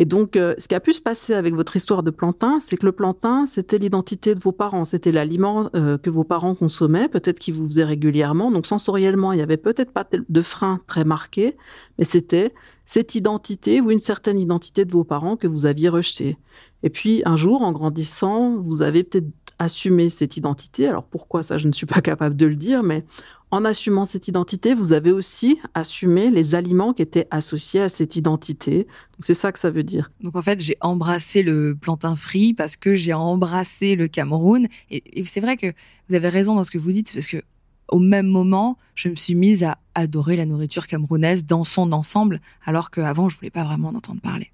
Et 0.00 0.04
donc, 0.04 0.36
euh, 0.36 0.54
ce 0.58 0.68
qui 0.68 0.76
a 0.76 0.80
pu 0.80 0.94
se 0.94 1.02
passer 1.02 1.34
avec 1.34 1.54
votre 1.54 1.74
histoire 1.74 2.04
de 2.04 2.12
plantain, 2.12 2.60
c'est 2.60 2.76
que 2.76 2.86
le 2.86 2.92
plantain, 2.92 3.46
c'était 3.46 3.78
l'identité 3.78 4.36
de 4.36 4.40
vos 4.40 4.52
parents, 4.52 4.84
c'était 4.84 5.10
l'aliment 5.10 5.70
euh, 5.74 5.98
que 5.98 6.08
vos 6.08 6.22
parents 6.22 6.54
consommaient, 6.54 7.08
peut-être 7.08 7.40
qu'ils 7.40 7.54
vous 7.54 7.66
faisaient 7.66 7.84
régulièrement. 7.84 8.52
Donc, 8.52 8.64
sensoriellement, 8.64 9.32
il 9.32 9.40
y 9.40 9.42
avait 9.42 9.56
peut-être 9.56 9.90
pas 9.90 10.06
de 10.12 10.40
frein 10.40 10.80
très 10.86 11.04
marqué, 11.04 11.56
mais 11.98 12.04
c'était 12.04 12.54
cette 12.84 13.16
identité 13.16 13.80
ou 13.80 13.90
une 13.90 13.98
certaine 13.98 14.38
identité 14.38 14.84
de 14.84 14.92
vos 14.92 15.02
parents 15.02 15.36
que 15.36 15.48
vous 15.48 15.66
aviez 15.66 15.88
rejetée. 15.88 16.38
Et 16.84 16.90
puis, 16.90 17.22
un 17.26 17.36
jour, 17.36 17.62
en 17.62 17.72
grandissant, 17.72 18.54
vous 18.54 18.82
avez 18.82 19.02
peut-être 19.02 19.26
assumé 19.58 20.08
cette 20.08 20.36
identité. 20.36 20.86
Alors 20.86 21.04
pourquoi 21.04 21.42
ça, 21.42 21.58
je 21.58 21.68
ne 21.68 21.72
suis 21.72 21.86
pas 21.86 22.00
capable 22.00 22.36
de 22.36 22.46
le 22.46 22.54
dire, 22.54 22.82
mais 22.82 23.04
en 23.50 23.64
assumant 23.64 24.04
cette 24.04 24.28
identité, 24.28 24.74
vous 24.74 24.92
avez 24.92 25.10
aussi 25.10 25.58
assumé 25.72 26.30
les 26.30 26.54
aliments 26.54 26.92
qui 26.92 27.02
étaient 27.02 27.26
associés 27.30 27.80
à 27.80 27.88
cette 27.88 28.16
identité. 28.16 28.86
c'est 29.20 29.34
ça 29.34 29.52
que 29.52 29.58
ça 29.58 29.70
veut 29.70 29.82
dire. 29.82 30.10
Donc 30.20 30.36
en 30.36 30.42
fait, 30.42 30.60
j'ai 30.60 30.76
embrassé 30.80 31.42
le 31.42 31.74
plantain 31.74 32.14
frit 32.14 32.52
parce 32.52 32.76
que 32.76 32.94
j'ai 32.94 33.14
embrassé 33.14 33.96
le 33.96 34.06
Cameroun. 34.06 34.68
Et, 34.90 35.24
c'est 35.24 35.40
vrai 35.40 35.56
que 35.56 35.72
vous 36.08 36.14
avez 36.14 36.28
raison 36.28 36.54
dans 36.54 36.62
ce 36.62 36.70
que 36.70 36.78
vous 36.78 36.92
dites 36.92 37.12
parce 37.12 37.26
que 37.26 37.42
au 37.90 38.00
même 38.00 38.26
moment, 38.26 38.76
je 38.94 39.08
me 39.08 39.14
suis 39.14 39.34
mise 39.34 39.64
à 39.64 39.78
adorer 39.94 40.36
la 40.36 40.44
nourriture 40.44 40.86
camerounaise 40.86 41.46
dans 41.46 41.64
son 41.64 41.92
ensemble, 41.92 42.42
alors 42.66 42.90
qu'avant, 42.90 43.30
je 43.30 43.36
voulais 43.36 43.50
pas 43.50 43.64
vraiment 43.64 43.88
en 43.88 43.94
entendre 43.94 44.20
parler. 44.20 44.52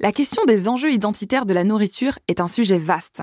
La 0.00 0.12
question 0.12 0.44
des 0.44 0.68
enjeux 0.68 0.92
identitaires 0.92 1.46
de 1.46 1.54
la 1.54 1.64
nourriture 1.64 2.18
est 2.28 2.40
un 2.40 2.48
sujet 2.48 2.78
vaste. 2.78 3.22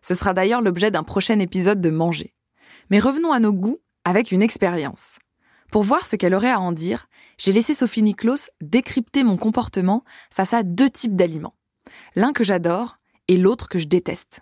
Ce 0.00 0.14
sera 0.14 0.32
d'ailleurs 0.32 0.62
l'objet 0.62 0.92
d'un 0.92 1.02
prochain 1.02 1.40
épisode 1.40 1.80
de 1.80 1.90
Manger. 1.90 2.34
Mais 2.90 3.00
revenons 3.00 3.32
à 3.32 3.40
nos 3.40 3.52
goûts 3.52 3.80
avec 4.08 4.32
une 4.32 4.40
expérience. 4.40 5.18
Pour 5.70 5.82
voir 5.82 6.06
ce 6.06 6.16
qu'elle 6.16 6.34
aurait 6.34 6.50
à 6.50 6.60
en 6.60 6.72
dire, 6.72 7.08
j'ai 7.36 7.52
laissé 7.52 7.74
Sophie 7.74 8.02
Niklos 8.02 8.48
décrypter 8.62 9.22
mon 9.22 9.36
comportement 9.36 10.02
face 10.30 10.54
à 10.54 10.62
deux 10.62 10.88
types 10.88 11.14
d'aliments. 11.14 11.54
L'un 12.14 12.32
que 12.32 12.42
j'adore 12.42 12.96
et 13.28 13.36
l'autre 13.36 13.68
que 13.68 13.78
je 13.78 13.86
déteste. 13.86 14.40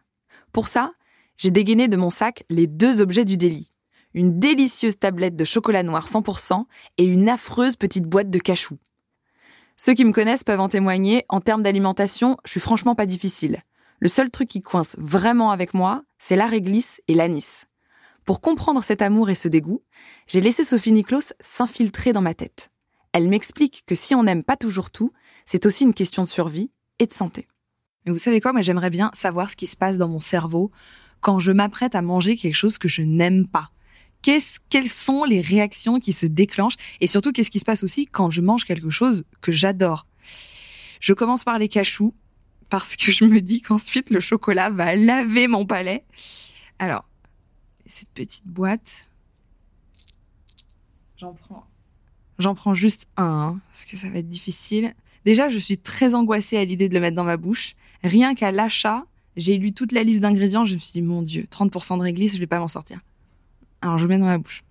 Pour 0.52 0.68
ça, 0.68 0.92
j'ai 1.36 1.50
dégainé 1.50 1.88
de 1.88 1.96
mon 1.96 2.10
sac 2.10 2.44
les 2.48 2.68
deux 2.68 3.00
objets 3.00 3.24
du 3.24 3.36
délit. 3.36 3.72
Une 4.14 4.38
délicieuse 4.38 5.00
tablette 5.00 5.34
de 5.34 5.44
chocolat 5.44 5.82
noir 5.82 6.06
100% 6.06 6.64
et 6.98 7.04
une 7.04 7.28
affreuse 7.28 7.74
petite 7.74 8.04
boîte 8.04 8.30
de 8.30 8.38
cachou. 8.38 8.78
Ceux 9.76 9.94
qui 9.94 10.04
me 10.04 10.12
connaissent 10.12 10.44
peuvent 10.44 10.60
en 10.60 10.68
témoigner, 10.68 11.24
en 11.28 11.40
termes 11.40 11.64
d'alimentation, 11.64 12.36
je 12.44 12.52
suis 12.52 12.60
franchement 12.60 12.94
pas 12.94 13.04
difficile. 13.04 13.58
Le 13.98 14.06
seul 14.06 14.30
truc 14.30 14.48
qui 14.48 14.62
coince 14.62 14.94
vraiment 14.96 15.50
avec 15.50 15.74
moi, 15.74 16.04
c'est 16.20 16.36
la 16.36 16.46
réglisse 16.46 17.02
et 17.08 17.14
l'anis. 17.14 17.66
Pour 18.26 18.40
comprendre 18.40 18.82
cet 18.82 19.02
amour 19.02 19.30
et 19.30 19.36
ce 19.36 19.46
dégoût, 19.46 19.82
j'ai 20.26 20.40
laissé 20.40 20.64
Sophie 20.64 20.90
Niklos 20.90 21.32
s'infiltrer 21.40 22.12
dans 22.12 22.20
ma 22.20 22.34
tête. 22.34 22.72
Elle 23.12 23.28
m'explique 23.28 23.84
que 23.86 23.94
si 23.94 24.16
on 24.16 24.24
n'aime 24.24 24.42
pas 24.42 24.56
toujours 24.56 24.90
tout, 24.90 25.12
c'est 25.44 25.64
aussi 25.64 25.84
une 25.84 25.94
question 25.94 26.24
de 26.24 26.28
survie 26.28 26.72
et 26.98 27.06
de 27.06 27.12
santé. 27.12 27.46
Mais 28.04 28.10
vous 28.10 28.18
savez 28.18 28.40
quoi, 28.40 28.52
moi 28.52 28.62
j'aimerais 28.62 28.90
bien 28.90 29.12
savoir 29.14 29.48
ce 29.48 29.54
qui 29.54 29.68
se 29.68 29.76
passe 29.76 29.96
dans 29.96 30.08
mon 30.08 30.18
cerveau 30.18 30.72
quand 31.20 31.38
je 31.38 31.52
m'apprête 31.52 31.94
à 31.94 32.02
manger 32.02 32.36
quelque 32.36 32.56
chose 32.56 32.78
que 32.78 32.88
je 32.88 33.02
n'aime 33.02 33.46
pas. 33.46 33.70
quelles 34.22 34.88
sont 34.88 35.22
les 35.22 35.40
réactions 35.40 36.00
qui 36.00 36.12
se 36.12 36.26
déclenchent 36.26 36.76
et 37.00 37.06
surtout 37.06 37.30
qu'est-ce 37.30 37.50
qui 37.52 37.60
se 37.60 37.64
passe 37.64 37.84
aussi 37.84 38.06
quand 38.06 38.30
je 38.30 38.40
mange 38.40 38.64
quelque 38.64 38.90
chose 38.90 39.24
que 39.40 39.52
j'adore? 39.52 40.08
Je 40.98 41.12
commence 41.12 41.44
par 41.44 41.60
les 41.60 41.68
cachous 41.68 42.12
parce 42.70 42.96
que 42.96 43.12
je 43.12 43.24
me 43.24 43.40
dis 43.40 43.62
qu'ensuite 43.62 44.10
le 44.10 44.18
chocolat 44.18 44.70
va 44.70 44.96
laver 44.96 45.46
mon 45.46 45.64
palais. 45.64 46.04
Alors, 46.80 47.08
cette 47.86 48.10
petite 48.10 48.46
boîte, 48.46 49.10
j'en 51.16 51.32
prends, 51.32 51.66
j'en 52.38 52.54
prends 52.54 52.74
juste 52.74 53.08
un 53.16 53.24
hein, 53.24 53.60
parce 53.66 53.84
que 53.84 53.96
ça 53.96 54.10
va 54.10 54.18
être 54.18 54.28
difficile. 54.28 54.94
Déjà, 55.24 55.48
je 55.48 55.58
suis 55.58 55.78
très 55.78 56.14
angoissée 56.14 56.56
à 56.56 56.64
l'idée 56.64 56.88
de 56.88 56.94
le 56.94 57.00
mettre 57.00 57.16
dans 57.16 57.24
ma 57.24 57.36
bouche. 57.36 57.74
Rien 58.02 58.34
qu'à 58.34 58.52
l'achat, 58.52 59.06
j'ai 59.36 59.58
lu 59.58 59.72
toute 59.72 59.92
la 59.92 60.02
liste 60.02 60.20
d'ingrédients, 60.20 60.64
je 60.64 60.74
me 60.74 60.78
suis 60.78 60.92
dit 60.92 61.02
mon 61.02 61.22
dieu, 61.22 61.46
30% 61.50 61.98
de 61.98 62.02
réglisse, 62.02 62.34
je 62.34 62.38
vais 62.38 62.46
pas 62.46 62.58
m'en 62.58 62.68
sortir. 62.68 63.00
Alors 63.80 63.98
je 63.98 64.04
le 64.04 64.08
mets 64.08 64.18
dans 64.18 64.26
ma 64.26 64.38
bouche. 64.38 64.62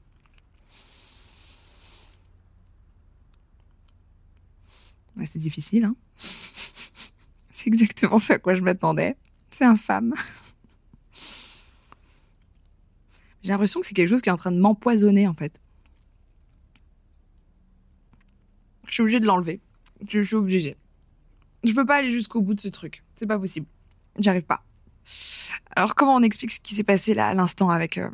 c'est 5.23 5.39
difficile, 5.39 5.85
hein 5.85 5.95
C'est 6.15 7.67
exactement 7.67 8.19
ce 8.19 8.33
à 8.33 8.37
quoi 8.37 8.53
je 8.53 8.61
m'attendais. 8.61 9.15
C'est 9.49 9.63
infâme. 9.63 10.13
J'ai 13.45 13.51
l'impression 13.51 13.79
que 13.79 13.85
c'est 13.85 13.93
quelque 13.93 14.09
chose 14.09 14.23
qui 14.23 14.29
est 14.29 14.31
en 14.31 14.37
train 14.37 14.51
de 14.51 14.59
m'empoisonner, 14.59 15.27
en 15.27 15.35
fait. 15.35 15.61
Je 18.87 18.93
suis 18.93 19.01
obligée 19.03 19.19
de 19.19 19.27
l'enlever. 19.27 19.61
Je 20.07 20.23
suis 20.23 20.35
obligée. 20.35 20.75
Je 21.63 21.71
peux 21.73 21.85
pas 21.85 21.97
aller 21.97 22.11
jusqu'au 22.11 22.41
bout 22.41 22.55
de 22.55 22.59
ce 22.59 22.69
truc. 22.69 23.03
C'est 23.13 23.27
pas 23.27 23.37
possible. 23.37 23.67
J'arrive 24.17 24.41
pas. 24.41 24.63
Alors, 25.75 25.93
comment 25.93 26.15
on 26.15 26.23
explique 26.23 26.49
ce 26.49 26.59
qui 26.59 26.73
s'est 26.73 26.83
passé 26.83 27.13
là 27.13 27.27
à 27.27 27.33
l'instant 27.35 27.69
avec 27.69 27.99
euh, 27.99 28.09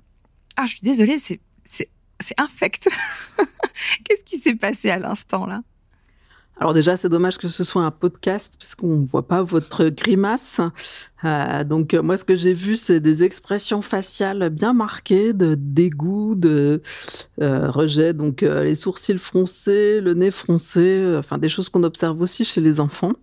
ah, 0.57 0.65
je 0.65 0.71
suis 0.71 0.81
désolée, 0.81 1.17
c'est 1.17 1.39
c'est 1.63 2.37
infect. 2.37 2.89
Qu'est-ce 4.03 4.23
qui 4.25 4.37
s'est 4.37 4.55
passé 4.55 4.89
à 4.89 4.99
l'instant 4.99 5.45
là? 5.45 5.61
Alors 6.61 6.75
déjà, 6.75 6.95
c'est 6.95 7.09
dommage 7.09 7.39
que 7.39 7.47
ce 7.47 7.63
soit 7.63 7.81
un 7.81 7.89
podcast 7.89 8.53
puisqu'on 8.59 8.97
ne 8.97 9.05
voit 9.07 9.27
pas 9.27 9.41
votre 9.41 9.89
grimace. 9.89 10.61
Euh, 11.23 11.63
donc 11.63 11.95
moi, 11.95 12.17
ce 12.17 12.23
que 12.23 12.35
j'ai 12.35 12.53
vu, 12.53 12.75
c'est 12.75 12.99
des 12.99 13.23
expressions 13.23 13.81
faciales 13.81 14.51
bien 14.51 14.71
marquées 14.71 15.33
de 15.33 15.55
dégoût, 15.55 16.35
de 16.35 16.83
euh, 17.41 17.71
rejet. 17.71 18.13
Donc 18.13 18.43
euh, 18.43 18.63
les 18.63 18.75
sourcils 18.75 19.17
froncés, 19.17 20.01
le 20.01 20.13
nez 20.13 20.29
froncé, 20.29 21.03
enfin 21.17 21.39
des 21.39 21.49
choses 21.49 21.67
qu'on 21.67 21.81
observe 21.81 22.21
aussi 22.21 22.45
chez 22.45 22.61
les 22.61 22.79
enfants. 22.79 23.13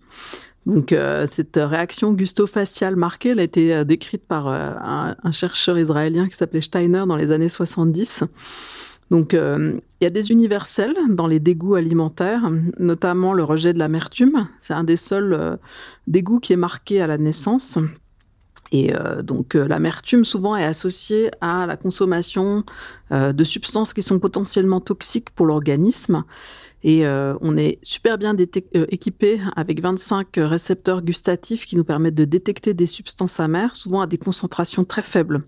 Donc 0.65 0.91
euh, 0.91 1.25
cette 1.25 1.59
réaction 1.61 2.13
gusto-faciale 2.13 2.95
marquée, 2.95 3.29
elle 3.29 3.39
a 3.39 3.43
été 3.43 3.73
euh, 3.73 3.83
décrite 3.83 4.25
par 4.27 4.47
euh, 4.47 5.15
un, 5.23 5.31
chercheur 5.31 5.79
israélien 5.79 6.27
qui 6.27 6.35
s'appelait 6.35 6.61
Steiner 6.61 7.03
dans 7.07 7.15
les 7.15 7.31
années 7.31 7.49
70. 7.49 8.25
Donc 9.11 9.33
il 9.33 9.81
y 10.01 10.05
a 10.05 10.09
des 10.09 10.31
universels 10.31 10.95
dans 11.09 11.27
les 11.27 11.39
dégoûts 11.39 11.75
alimentaires, 11.75 12.51
notamment 12.77 13.33
le 13.33 13.43
rejet 13.43 13.73
de 13.73 13.79
l'amertume. 13.79 14.47
C'est 14.59 14.73
un 14.73 14.83
des 14.83 14.97
seuls 14.97 15.57
dégoûts 16.07 16.39
qui 16.39 16.53
est 16.53 16.57
marqué 16.57 17.01
à 17.01 17.07
la 17.07 17.17
naissance. 17.17 17.79
Et 18.71 18.93
donc 19.23 19.55
l'amertume 19.55 20.25
souvent 20.25 20.55
est 20.55 20.63
associée 20.63 21.31
à 21.41 21.65
la 21.65 21.75
consommation 21.75 22.63
de 23.11 23.43
substances 23.43 23.93
qui 23.93 24.03
sont 24.03 24.19
potentiellement 24.19 24.79
toxiques 24.79 25.31
pour 25.31 25.47
l'organisme. 25.47 26.23
Et 26.83 27.05
euh, 27.05 27.35
on 27.41 27.57
est 27.57 27.79
super 27.83 28.17
bien 28.17 28.35
euh, 28.35 28.85
équipé 28.89 29.41
avec 29.55 29.81
25 29.81 30.27
récepteurs 30.37 31.01
gustatifs 31.01 31.65
qui 31.65 31.75
nous 31.75 31.83
permettent 31.83 32.15
de 32.15 32.25
détecter 32.25 32.73
des 32.73 32.85
substances 32.85 33.39
amères, 33.39 33.75
souvent 33.75 34.01
à 34.01 34.07
des 34.07 34.17
concentrations 34.17 34.85
très 34.85 35.01
faibles. 35.01 35.43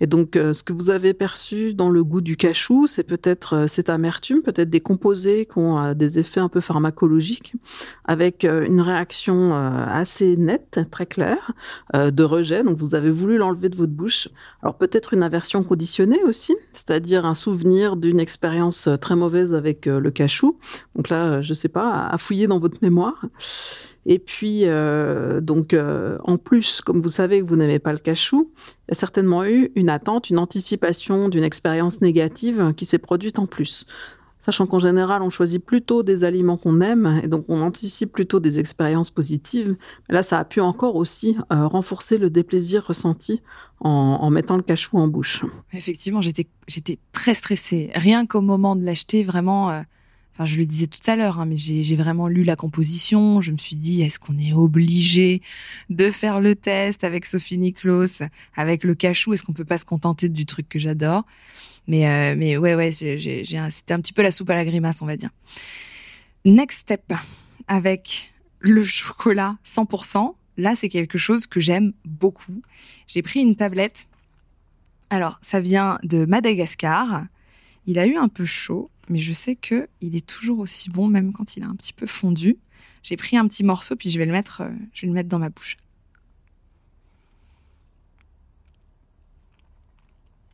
Et 0.00 0.06
donc, 0.06 0.36
euh, 0.36 0.52
ce 0.52 0.62
que 0.62 0.72
vous 0.72 0.90
avez 0.90 1.14
perçu 1.14 1.72
dans 1.72 1.88
le 1.88 2.02
goût 2.02 2.20
du 2.20 2.36
cachou, 2.36 2.86
c'est 2.86 3.04
peut-être 3.04 3.54
euh, 3.54 3.66
cette 3.66 3.88
amertume, 3.88 4.42
peut-être 4.42 4.68
des 4.68 4.80
composés 4.80 5.46
qui 5.46 5.58
ont 5.58 5.78
euh, 5.78 5.94
des 5.94 6.18
effets 6.18 6.40
un 6.40 6.48
peu 6.48 6.60
pharmacologiques, 6.60 7.54
avec 8.04 8.44
une 8.44 8.80
réaction 8.80 9.54
assez 9.54 10.36
nette, 10.36 10.80
très 10.90 11.06
claire, 11.06 11.52
de 11.94 12.22
rejet. 12.22 12.62
Donc, 12.62 12.76
vous 12.76 12.94
avez 12.94 13.10
voulu 13.10 13.38
l'enlever 13.38 13.68
de 13.68 13.76
votre 13.76 13.92
bouche. 13.92 14.28
Alors, 14.62 14.76
peut-être 14.76 15.14
une 15.14 15.22
aversion 15.22 15.62
conditionnée 15.62 16.22
aussi, 16.24 16.54
c'est-à-dire 16.72 17.24
un 17.24 17.34
souvenir 17.34 17.96
d'une 17.96 18.20
expérience 18.20 18.88
très 19.00 19.16
mauvaise 19.16 19.54
avec 19.54 19.86
le 19.86 20.10
cachou. 20.10 20.58
Donc 20.94 21.08
là, 21.08 21.40
je 21.40 21.54
sais 21.54 21.68
pas, 21.68 22.06
à 22.06 22.18
fouiller 22.18 22.46
dans 22.46 22.58
votre 22.58 22.78
mémoire. 22.82 23.24
Et 24.06 24.18
puis, 24.18 24.62
euh, 24.64 25.40
donc, 25.40 25.72
euh, 25.72 26.18
en 26.24 26.36
plus, 26.36 26.80
comme 26.80 27.00
vous 27.00 27.08
savez 27.08 27.40
que 27.40 27.46
vous 27.46 27.56
n'aimez 27.56 27.78
pas 27.78 27.92
le 27.92 27.98
cachou, 27.98 28.52
il 28.56 28.90
y 28.90 28.92
a 28.92 28.94
certainement 28.94 29.44
eu 29.44 29.72
une 29.74 29.88
attente, 29.88 30.30
une 30.30 30.38
anticipation 30.38 31.28
d'une 31.28 31.44
expérience 31.44 32.00
négative 32.00 32.74
qui 32.76 32.84
s'est 32.84 32.98
produite 32.98 33.38
en 33.38 33.46
plus. 33.46 33.86
Sachant 34.38 34.66
qu'en 34.66 34.78
général, 34.78 35.22
on 35.22 35.30
choisit 35.30 35.64
plutôt 35.64 36.02
des 36.02 36.22
aliments 36.22 36.58
qu'on 36.58 36.82
aime 36.82 37.22
et 37.24 37.28
donc 37.28 37.46
on 37.48 37.62
anticipe 37.62 38.12
plutôt 38.12 38.40
des 38.40 38.58
expériences 38.58 39.08
positives. 39.08 39.74
là, 40.10 40.22
ça 40.22 40.38
a 40.38 40.44
pu 40.44 40.60
encore 40.60 40.96
aussi 40.96 41.38
euh, 41.50 41.66
renforcer 41.66 42.18
le 42.18 42.28
déplaisir 42.28 42.86
ressenti 42.86 43.40
en, 43.80 43.88
en, 43.88 44.28
mettant 44.28 44.58
le 44.58 44.62
cachou 44.62 44.98
en 44.98 45.08
bouche. 45.08 45.46
Effectivement, 45.72 46.20
j'étais 46.20 46.98
très 47.12 47.32
stressée. 47.32 47.90
Rien 47.94 48.26
qu'au 48.26 48.42
moment 48.42 48.76
de 48.76 48.84
l'acheter, 48.84 49.24
vraiment, 49.24 49.82
Enfin, 50.34 50.46
je 50.46 50.56
le 50.56 50.66
disais 50.66 50.88
tout 50.88 50.98
à 51.08 51.14
l'heure, 51.14 51.38
hein, 51.38 51.46
mais 51.46 51.56
j'ai 51.56 51.94
vraiment 51.94 52.26
lu 52.26 52.42
la 52.42 52.56
composition. 52.56 53.40
Je 53.40 53.52
me 53.52 53.56
suis 53.56 53.76
dit, 53.76 54.02
est-ce 54.02 54.18
qu'on 54.18 54.36
est 54.36 54.52
obligé 54.52 55.40
de 55.90 56.10
faire 56.10 56.40
le 56.40 56.56
test 56.56 57.04
avec 57.04 57.24
Sophie 57.24 57.56
Niklos, 57.56 58.24
avec 58.56 58.82
le 58.82 58.96
cachou? 58.96 59.32
Est-ce 59.32 59.44
qu'on 59.44 59.52
peut 59.52 59.64
pas 59.64 59.78
se 59.78 59.84
contenter 59.84 60.28
du 60.28 60.44
truc 60.44 60.68
que 60.68 60.80
j'adore? 60.80 61.24
Mais 61.86 62.08
euh, 62.08 62.34
mais 62.36 62.56
ouais 62.56 62.74
ouais, 62.74 62.90
c'était 62.90 63.94
un 63.94 64.00
petit 64.00 64.12
peu 64.12 64.22
la 64.22 64.32
soupe 64.32 64.50
à 64.50 64.56
la 64.56 64.64
grimace, 64.64 65.02
on 65.02 65.06
va 65.06 65.16
dire. 65.16 65.30
Next 66.44 66.80
step 66.80 67.12
avec 67.68 68.34
le 68.58 68.82
chocolat 68.82 69.56
100%. 69.64 70.34
Là, 70.56 70.74
c'est 70.74 70.88
quelque 70.88 71.18
chose 71.18 71.46
que 71.46 71.60
j'aime 71.60 71.92
beaucoup. 72.04 72.60
J'ai 73.06 73.22
pris 73.22 73.40
une 73.40 73.54
tablette. 73.54 74.08
Alors, 75.10 75.38
ça 75.42 75.60
vient 75.60 75.98
de 76.02 76.24
Madagascar. 76.24 77.24
Il 77.86 77.98
a 78.00 78.06
eu 78.06 78.16
un 78.16 78.28
peu 78.28 78.44
chaud 78.44 78.90
mais 79.08 79.18
je 79.18 79.32
sais 79.32 79.56
que 79.56 79.88
il 80.00 80.16
est 80.16 80.26
toujours 80.26 80.58
aussi 80.60 80.90
bon 80.90 81.08
même 81.08 81.32
quand 81.32 81.56
il 81.56 81.62
a 81.62 81.66
un 81.66 81.76
petit 81.76 81.92
peu 81.92 82.06
fondu. 82.06 82.58
J'ai 83.02 83.16
pris 83.16 83.36
un 83.36 83.46
petit 83.46 83.64
morceau 83.64 83.96
puis 83.96 84.10
je 84.10 84.18
vais 84.18 84.26
le 84.26 84.32
mettre, 84.32 84.62
euh, 84.62 84.70
je 84.92 85.06
le 85.06 85.12
mettre 85.12 85.28
dans 85.28 85.38
ma 85.38 85.50
bouche. 85.50 85.76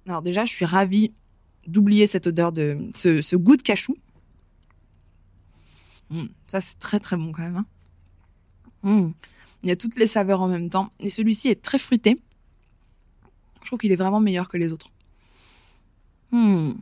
Alors 0.06 0.22
déjà, 0.22 0.44
je 0.44 0.50
suis 0.50 0.64
ravie 0.64 1.12
d'oublier 1.66 2.06
cette 2.06 2.26
odeur 2.26 2.50
de 2.52 2.78
ce, 2.92 3.36
goût 3.36 3.56
de 3.56 3.62
cachou. 3.62 3.96
Mmh, 6.10 6.24
ça 6.48 6.60
c'est 6.60 6.80
très 6.80 6.98
très 6.98 7.16
bon 7.16 7.30
quand 7.30 7.42
même. 7.42 7.58
Hein. 7.58 7.66
Mmh. 8.82 9.12
Il 9.62 9.68
y 9.68 9.72
a 9.72 9.76
toutes 9.76 9.96
les 9.96 10.08
saveurs 10.08 10.40
en 10.40 10.48
même 10.48 10.70
temps 10.70 10.90
et 10.98 11.10
celui-ci 11.10 11.48
est 11.48 11.62
très 11.62 11.78
fruité. 11.78 12.20
Je 13.60 13.66
trouve 13.66 13.78
qu'il 13.78 13.92
est 13.92 13.96
vraiment 13.96 14.18
meilleur 14.20 14.48
que 14.48 14.56
les 14.56 14.72
autres. 14.72 14.90
Mmh. 16.32 16.72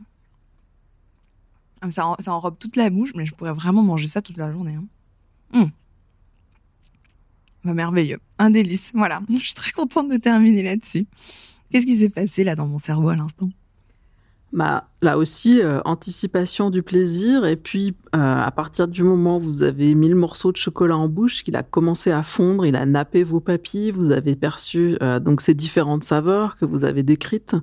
Ah, 1.81 1.91
ça, 1.91 2.15
enrobe 2.27 2.57
toute 2.59 2.75
la 2.75 2.89
bouche, 2.89 3.13
mais 3.15 3.25
je 3.25 3.33
pourrais 3.33 3.53
vraiment 3.53 3.81
manger 3.81 4.07
ça 4.07 4.21
toute 4.21 4.37
la 4.37 4.51
journée. 4.51 4.75
Hein. 4.75 4.85
Hum. 5.53 5.71
Bah, 7.63 7.73
merveilleux. 7.73 8.19
Un 8.37 8.49
délice. 8.49 8.91
Voilà. 8.93 9.21
Je 9.29 9.37
suis 9.37 9.53
très 9.53 9.71
contente 9.71 10.09
de 10.09 10.17
terminer 10.17 10.63
là-dessus. 10.63 11.07
Qu'est-ce 11.71 11.85
qui 11.85 11.95
s'est 11.95 12.09
passé 12.09 12.43
là 12.43 12.55
dans 12.55 12.67
mon 12.67 12.77
cerveau 12.77 13.09
à 13.09 13.15
l'instant? 13.15 13.49
Bah, 14.51 14.89
là 15.03 15.19
aussi, 15.19 15.61
euh, 15.61 15.79
anticipation 15.85 16.71
du 16.71 16.81
plaisir. 16.81 17.45
Et 17.45 17.55
puis, 17.55 17.95
euh, 18.15 18.19
à 18.19 18.49
partir 18.51 18.87
du 18.87 19.03
moment 19.03 19.37
où 19.37 19.41
vous 19.41 19.63
avez 19.63 19.93
mis 19.93 20.09
le 20.09 20.15
morceau 20.15 20.51
de 20.51 20.57
chocolat 20.57 20.97
en 20.97 21.07
bouche, 21.07 21.43
qu'il 21.43 21.55
a 21.55 21.61
commencé 21.61 22.11
à 22.11 22.23
fondre, 22.23 22.65
il 22.65 22.75
a 22.75 22.85
nappé 22.85 23.23
vos 23.23 23.39
papilles, 23.39 23.91
vous 23.91 24.11
avez 24.11 24.35
perçu 24.35 24.97
euh, 25.03 25.19
donc 25.19 25.41
ces 25.41 25.53
différentes 25.53 26.03
saveurs 26.03 26.57
que 26.57 26.65
vous 26.65 26.83
avez 26.83 27.03
décrites. 27.03 27.55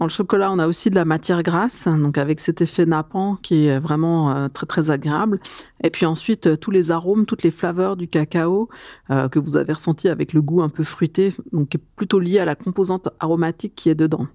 Dans 0.00 0.06
le 0.06 0.10
chocolat, 0.10 0.50
on 0.50 0.58
a 0.58 0.66
aussi 0.66 0.88
de 0.88 0.94
la 0.94 1.04
matière 1.04 1.42
grasse, 1.42 1.86
donc 1.86 2.16
avec 2.16 2.40
cet 2.40 2.62
effet 2.62 2.86
nappant 2.86 3.36
qui 3.36 3.66
est 3.66 3.78
vraiment 3.78 4.34
euh, 4.34 4.48
très 4.48 4.64
très 4.64 4.90
agréable. 4.90 5.40
Et 5.84 5.90
puis 5.90 6.06
ensuite, 6.06 6.46
euh, 6.46 6.56
tous 6.56 6.70
les 6.70 6.90
arômes, 6.90 7.26
toutes 7.26 7.42
les 7.42 7.50
flaveurs 7.50 7.98
du 7.98 8.08
cacao 8.08 8.70
euh, 9.10 9.28
que 9.28 9.38
vous 9.38 9.56
avez 9.56 9.74
ressenti 9.74 10.08
avec 10.08 10.32
le 10.32 10.40
goût 10.40 10.62
un 10.62 10.70
peu 10.70 10.84
fruité, 10.84 11.34
donc 11.52 11.76
plutôt 11.96 12.18
lié 12.18 12.38
à 12.38 12.46
la 12.46 12.54
composante 12.54 13.10
aromatique 13.20 13.74
qui 13.74 13.90
est 13.90 13.94
dedans. 13.94 14.26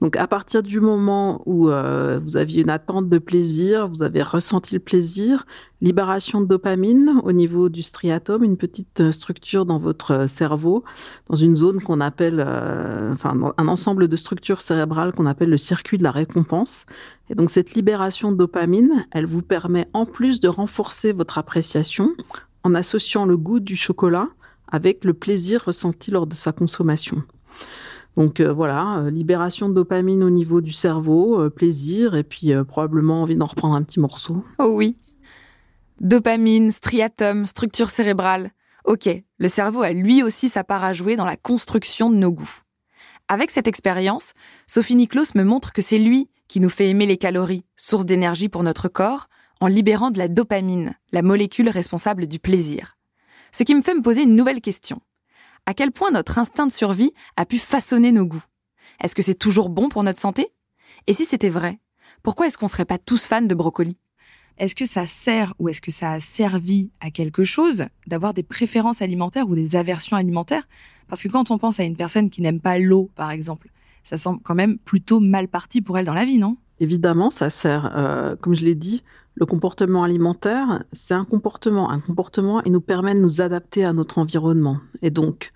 Donc 0.00 0.14
à 0.14 0.28
partir 0.28 0.62
du 0.62 0.80
moment 0.80 1.42
où 1.44 1.70
euh, 1.70 2.20
vous 2.22 2.36
aviez 2.36 2.62
une 2.62 2.70
attente 2.70 3.08
de 3.08 3.18
plaisir, 3.18 3.88
vous 3.88 4.02
avez 4.04 4.22
ressenti 4.22 4.74
le 4.74 4.80
plaisir, 4.80 5.44
libération 5.80 6.40
de 6.40 6.46
dopamine 6.46 7.20
au 7.24 7.32
niveau 7.32 7.68
du 7.68 7.82
striatum, 7.82 8.44
une 8.44 8.56
petite 8.56 9.00
euh, 9.00 9.10
structure 9.10 9.66
dans 9.66 9.78
votre 9.78 10.12
euh, 10.12 10.26
cerveau, 10.28 10.84
dans 11.28 11.34
une 11.34 11.56
zone 11.56 11.82
qu'on 11.82 12.00
appelle, 12.00 12.40
enfin 13.12 13.36
un 13.56 13.68
ensemble 13.68 14.06
de 14.06 14.16
structures 14.16 14.60
cérébrales 14.60 15.12
qu'on 15.12 15.26
appelle 15.26 15.50
le 15.50 15.56
circuit 15.56 15.98
de 15.98 16.04
la 16.04 16.12
récompense. 16.12 16.86
Et 17.28 17.34
donc 17.34 17.50
cette 17.50 17.74
libération 17.74 18.30
de 18.30 18.36
dopamine, 18.36 19.04
elle 19.10 19.26
vous 19.26 19.42
permet 19.42 19.88
en 19.94 20.06
plus 20.06 20.38
de 20.38 20.48
renforcer 20.48 21.12
votre 21.12 21.38
appréciation 21.38 22.14
en 22.62 22.74
associant 22.74 23.26
le 23.26 23.36
goût 23.36 23.60
du 23.60 23.74
chocolat 23.74 24.28
avec 24.70 25.04
le 25.04 25.14
plaisir 25.14 25.64
ressenti 25.64 26.10
lors 26.10 26.26
de 26.26 26.34
sa 26.34 26.52
consommation. 26.52 27.22
Donc 28.18 28.40
voilà, 28.40 29.04
libération 29.10 29.68
de 29.68 29.74
dopamine 29.74 30.24
au 30.24 30.30
niveau 30.30 30.60
du 30.60 30.72
cerveau, 30.72 31.48
plaisir 31.50 32.16
et 32.16 32.24
puis 32.24 32.50
probablement 32.66 33.22
envie 33.22 33.36
d'en 33.36 33.46
reprendre 33.46 33.76
un 33.76 33.82
petit 33.84 34.00
morceau. 34.00 34.44
Oh 34.58 34.72
oui. 34.74 34.96
Dopamine, 36.00 36.72
striatum, 36.72 37.46
structure 37.46 37.90
cérébrale. 37.90 38.50
Ok, 38.84 39.08
le 39.38 39.48
cerveau 39.48 39.82
a 39.82 39.92
lui 39.92 40.24
aussi 40.24 40.48
sa 40.48 40.64
part 40.64 40.82
à 40.82 40.92
jouer 40.92 41.14
dans 41.14 41.24
la 41.24 41.36
construction 41.36 42.10
de 42.10 42.16
nos 42.16 42.32
goûts. 42.32 42.62
Avec 43.28 43.52
cette 43.52 43.68
expérience, 43.68 44.32
Sophie 44.66 44.96
Niklos 44.96 45.36
me 45.36 45.44
montre 45.44 45.72
que 45.72 45.82
c'est 45.82 45.98
lui 45.98 46.28
qui 46.48 46.58
nous 46.58 46.70
fait 46.70 46.88
aimer 46.88 47.06
les 47.06 47.18
calories, 47.18 47.66
source 47.76 48.04
d'énergie 48.04 48.48
pour 48.48 48.64
notre 48.64 48.88
corps, 48.88 49.28
en 49.60 49.68
libérant 49.68 50.10
de 50.10 50.18
la 50.18 50.26
dopamine, 50.26 50.94
la 51.12 51.22
molécule 51.22 51.68
responsable 51.68 52.26
du 52.26 52.40
plaisir. 52.40 52.96
Ce 53.52 53.62
qui 53.62 53.76
me 53.76 53.82
fait 53.82 53.94
me 53.94 54.02
poser 54.02 54.22
une 54.22 54.34
nouvelle 54.34 54.60
question. 54.60 55.00
À 55.68 55.74
quel 55.74 55.92
point 55.92 56.10
notre 56.10 56.38
instinct 56.38 56.66
de 56.66 56.72
survie 56.72 57.12
a 57.36 57.44
pu 57.44 57.58
façonner 57.58 58.10
nos 58.10 58.24
goûts? 58.24 58.42
Est-ce 59.04 59.14
que 59.14 59.20
c'est 59.20 59.34
toujours 59.34 59.68
bon 59.68 59.90
pour 59.90 60.02
notre 60.02 60.18
santé? 60.18 60.48
Et 61.06 61.12
si 61.12 61.26
c'était 61.26 61.50
vrai, 61.50 61.78
pourquoi 62.22 62.46
est-ce 62.46 62.56
qu'on 62.56 62.68
serait 62.68 62.86
pas 62.86 62.96
tous 62.96 63.22
fans 63.22 63.42
de 63.42 63.54
brocoli? 63.54 63.98
Est-ce 64.56 64.74
que 64.74 64.86
ça 64.86 65.06
sert 65.06 65.52
ou 65.58 65.68
est-ce 65.68 65.82
que 65.82 65.90
ça 65.90 66.12
a 66.12 66.20
servi 66.20 66.90
à 67.00 67.10
quelque 67.10 67.44
chose 67.44 67.84
d'avoir 68.06 68.32
des 68.32 68.42
préférences 68.42 69.02
alimentaires 69.02 69.46
ou 69.46 69.54
des 69.54 69.76
aversions 69.76 70.16
alimentaires? 70.16 70.66
Parce 71.06 71.22
que 71.22 71.28
quand 71.28 71.50
on 71.50 71.58
pense 71.58 71.80
à 71.80 71.84
une 71.84 71.96
personne 71.96 72.30
qui 72.30 72.40
n'aime 72.40 72.60
pas 72.60 72.78
l'eau, 72.78 73.10
par 73.14 73.30
exemple, 73.30 73.68
ça 74.04 74.16
semble 74.16 74.40
quand 74.40 74.54
même 74.54 74.78
plutôt 74.78 75.20
mal 75.20 75.48
parti 75.48 75.82
pour 75.82 75.98
elle 75.98 76.06
dans 76.06 76.14
la 76.14 76.24
vie, 76.24 76.38
non? 76.38 76.56
Évidemment, 76.80 77.28
ça 77.28 77.50
sert. 77.50 77.92
Euh, 77.94 78.36
comme 78.36 78.54
je 78.54 78.64
l'ai 78.64 78.74
dit, 78.74 79.02
le 79.38 79.46
comportement 79.46 80.02
alimentaire, 80.02 80.82
c'est 80.90 81.14
un 81.14 81.24
comportement. 81.24 81.90
Un 81.90 82.00
comportement, 82.00 82.60
il 82.64 82.72
nous 82.72 82.80
permet 82.80 83.14
de 83.14 83.20
nous 83.20 83.40
adapter 83.40 83.84
à 83.84 83.92
notre 83.92 84.18
environnement. 84.18 84.78
Et 85.00 85.10
donc, 85.10 85.52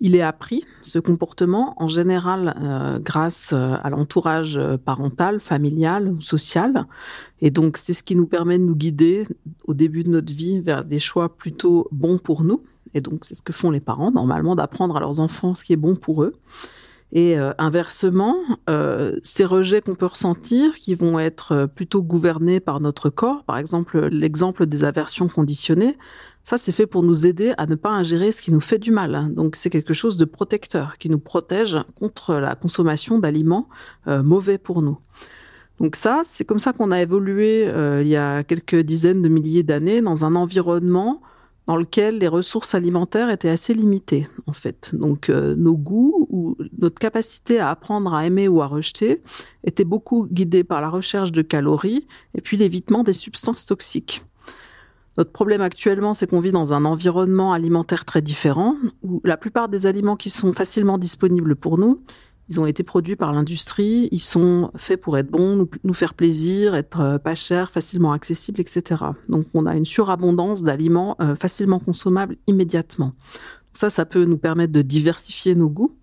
il 0.00 0.14
est 0.14 0.22
appris, 0.22 0.64
ce 0.82 0.98
comportement, 0.98 1.74
en 1.82 1.88
général 1.88 2.54
euh, 2.60 2.98
grâce 2.98 3.52
euh, 3.52 3.74
à 3.82 3.90
l'entourage 3.90 4.56
euh, 4.56 4.78
parental, 4.78 5.40
familial 5.40 6.08
ou 6.08 6.20
social. 6.20 6.86
Et 7.42 7.50
donc, 7.50 7.76
c'est 7.76 7.92
ce 7.92 8.02
qui 8.02 8.16
nous 8.16 8.26
permet 8.26 8.58
de 8.58 8.64
nous 8.64 8.76
guider 8.76 9.24
au 9.64 9.74
début 9.74 10.02
de 10.02 10.10
notre 10.10 10.32
vie 10.32 10.60
vers 10.60 10.84
des 10.84 10.98
choix 10.98 11.36
plutôt 11.36 11.88
bons 11.92 12.18
pour 12.18 12.42
nous. 12.42 12.62
Et 12.94 13.02
donc, 13.02 13.26
c'est 13.26 13.34
ce 13.34 13.42
que 13.42 13.52
font 13.52 13.70
les 13.70 13.80
parents, 13.80 14.10
normalement, 14.10 14.56
d'apprendre 14.56 14.96
à 14.96 15.00
leurs 15.00 15.20
enfants 15.20 15.54
ce 15.54 15.64
qui 15.64 15.74
est 15.74 15.76
bon 15.76 15.94
pour 15.94 16.22
eux. 16.22 16.34
Et 17.18 17.34
inversement, 17.56 18.36
ces 19.22 19.46
rejets 19.46 19.80
qu'on 19.80 19.94
peut 19.94 20.04
ressentir, 20.04 20.74
qui 20.74 20.94
vont 20.94 21.18
être 21.18 21.66
plutôt 21.74 22.02
gouvernés 22.02 22.60
par 22.60 22.78
notre 22.78 23.08
corps, 23.08 23.42
par 23.44 23.56
exemple 23.56 24.08
l'exemple 24.08 24.66
des 24.66 24.84
aversions 24.84 25.26
conditionnées, 25.26 25.96
ça, 26.46 26.56
c'est 26.56 26.70
fait 26.70 26.86
pour 26.86 27.02
nous 27.02 27.26
aider 27.26 27.54
à 27.58 27.66
ne 27.66 27.74
pas 27.74 27.90
ingérer 27.90 28.30
ce 28.30 28.40
qui 28.40 28.52
nous 28.52 28.60
fait 28.60 28.78
du 28.78 28.92
mal. 28.92 29.34
Donc, 29.34 29.56
c'est 29.56 29.68
quelque 29.68 29.92
chose 29.92 30.16
de 30.16 30.24
protecteur 30.24 30.96
qui 30.96 31.08
nous 31.08 31.18
protège 31.18 31.76
contre 31.96 32.34
la 32.36 32.54
consommation 32.54 33.18
d'aliments 33.18 33.68
euh, 34.06 34.22
mauvais 34.22 34.56
pour 34.56 34.80
nous. 34.80 34.96
Donc 35.80 35.96
ça, 35.96 36.22
c'est 36.24 36.44
comme 36.44 36.60
ça 36.60 36.72
qu'on 36.72 36.92
a 36.92 37.02
évolué 37.02 37.66
euh, 37.66 38.00
il 38.00 38.06
y 38.06 38.14
a 38.14 38.44
quelques 38.44 38.76
dizaines 38.76 39.22
de 39.22 39.28
milliers 39.28 39.64
d'années 39.64 40.00
dans 40.00 40.24
un 40.24 40.36
environnement 40.36 41.20
dans 41.66 41.76
lequel 41.76 42.18
les 42.18 42.28
ressources 42.28 42.74
alimentaires 42.74 43.28
étaient 43.28 43.48
assez 43.48 43.74
limitées, 43.74 44.26
en 44.46 44.52
fait. 44.52 44.94
Donc, 44.94 45.28
euh, 45.28 45.54
nos 45.56 45.76
goûts 45.76 46.26
ou 46.30 46.56
notre 46.78 46.98
capacité 46.98 47.58
à 47.58 47.70
apprendre 47.70 48.14
à 48.14 48.24
aimer 48.24 48.48
ou 48.48 48.62
à 48.62 48.66
rejeter 48.66 49.20
était 49.64 49.84
beaucoup 49.84 50.26
guidée 50.30 50.62
par 50.62 50.80
la 50.80 50.88
recherche 50.88 51.32
de 51.32 51.42
calories 51.42 52.06
et 52.34 52.40
puis 52.40 52.56
l'évitement 52.56 53.02
des 53.02 53.12
substances 53.12 53.66
toxiques. 53.66 54.24
Notre 55.18 55.32
problème 55.32 55.62
actuellement, 55.62 56.12
c'est 56.12 56.28
qu'on 56.28 56.40
vit 56.40 56.52
dans 56.52 56.74
un 56.74 56.84
environnement 56.84 57.52
alimentaire 57.52 58.04
très 58.04 58.20
différent, 58.20 58.76
où 59.02 59.22
la 59.24 59.38
plupart 59.38 59.68
des 59.68 59.86
aliments 59.86 60.16
qui 60.16 60.28
sont 60.28 60.52
facilement 60.52 60.98
disponibles 60.98 61.56
pour 61.56 61.78
nous, 61.78 62.02
ils 62.48 62.60
ont 62.60 62.66
été 62.66 62.82
produits 62.82 63.16
par 63.16 63.32
l'industrie, 63.32 64.08
ils 64.12 64.20
sont 64.20 64.70
faits 64.76 65.00
pour 65.00 65.18
être 65.18 65.30
bons, 65.30 65.68
nous, 65.82 65.94
faire 65.94 66.14
plaisir, 66.14 66.74
être 66.74 67.00
euh, 67.00 67.18
pas 67.18 67.34
chers, 67.34 67.70
facilement 67.70 68.12
accessibles, 68.12 68.60
etc. 68.60 69.02
Donc 69.28 69.44
on 69.54 69.66
a 69.66 69.76
une 69.76 69.84
surabondance 69.84 70.62
d'aliments 70.62 71.16
euh, 71.20 71.34
facilement 71.34 71.80
consommables 71.80 72.36
immédiatement. 72.46 73.12
Ça, 73.72 73.90
ça 73.90 74.06
peut 74.06 74.24
nous 74.24 74.38
permettre 74.38 74.72
de 74.72 74.82
diversifier 74.82 75.54
nos 75.54 75.68
goûts. 75.68 75.96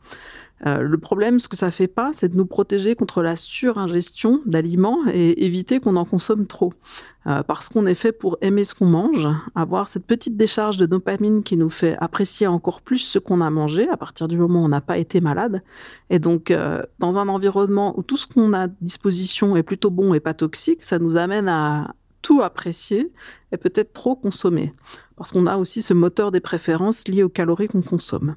Euh, 0.66 0.82
le 0.82 0.98
problème, 0.98 1.40
ce 1.40 1.48
que 1.48 1.58
ça 1.58 1.72
fait 1.72 1.88
pas, 1.88 2.12
c'est 2.14 2.30
de 2.30 2.38
nous 2.38 2.46
protéger 2.46 2.96
contre 2.96 3.22
la 3.22 3.36
suringestion 3.36 4.40
d'aliments 4.46 5.00
et 5.12 5.46
éviter 5.46 5.80
qu'on 5.80 5.96
en 5.96 6.06
consomme 6.06 6.48
trop. 6.48 6.74
Euh, 7.26 7.42
parce 7.42 7.70
qu'on 7.70 7.86
est 7.86 7.96
fait 7.96 8.12
pour 8.12 8.38
aimer 8.42 8.66
ce 8.66 8.74
qu'on 8.74 8.86
mange, 8.86 9.28
avoir 9.56 9.88
cette 9.88 10.06
petite 10.06 10.36
décharge 10.36 10.76
de 10.76 10.86
dopamine 10.86 11.42
qui 11.44 11.56
nous 11.56 11.70
fait 11.70 11.96
apprécier 12.02 12.48
encore 12.48 12.82
plus 12.82 12.98
ce 12.98 13.18
qu'on 13.18 13.40
a 13.40 13.50
mangé 13.50 13.88
à 13.88 13.96
partir 13.96 14.28
du 14.28 14.38
moment 14.38 14.62
où 14.62 14.66
on 14.66 14.70
n'a 14.70 14.82
pas 14.82 14.98
été 14.98 15.22
malade. 15.22 15.64
Et 16.10 16.20
donc, 16.20 16.52
euh, 16.52 16.82
dans 17.00 17.20
un 17.20 17.30
environnement 17.30 17.98
où 17.98 18.04
tout 18.04 18.18
ce 18.18 18.28
qu'on 18.28 18.52
a 18.52 18.64
à 18.64 18.68
disposition 18.68 19.56
est 19.56 19.64
plutôt 19.64 19.90
bon 19.90 20.14
et 20.14 20.20
pas 20.20 20.34
toxique, 20.34 20.84
ça 20.84 21.00
nous 21.00 21.16
amène 21.16 21.48
à 21.48 21.94
tout 22.22 22.42
apprécier 22.42 23.12
et 23.52 23.58
peut-être 23.58 23.94
trop 23.94 24.16
consommer 24.16 24.74
parce 25.16 25.32
qu'on 25.32 25.48
a 25.48 25.58
aussi 25.58 25.82
ce 25.82 25.94
moteur 25.94 26.32
des 26.32 26.40
préférences 26.40 27.08
lié 27.08 27.24
aux 27.24 27.30
calories 27.30 27.68
qu'on 27.68 27.82
consomme. 27.82 28.36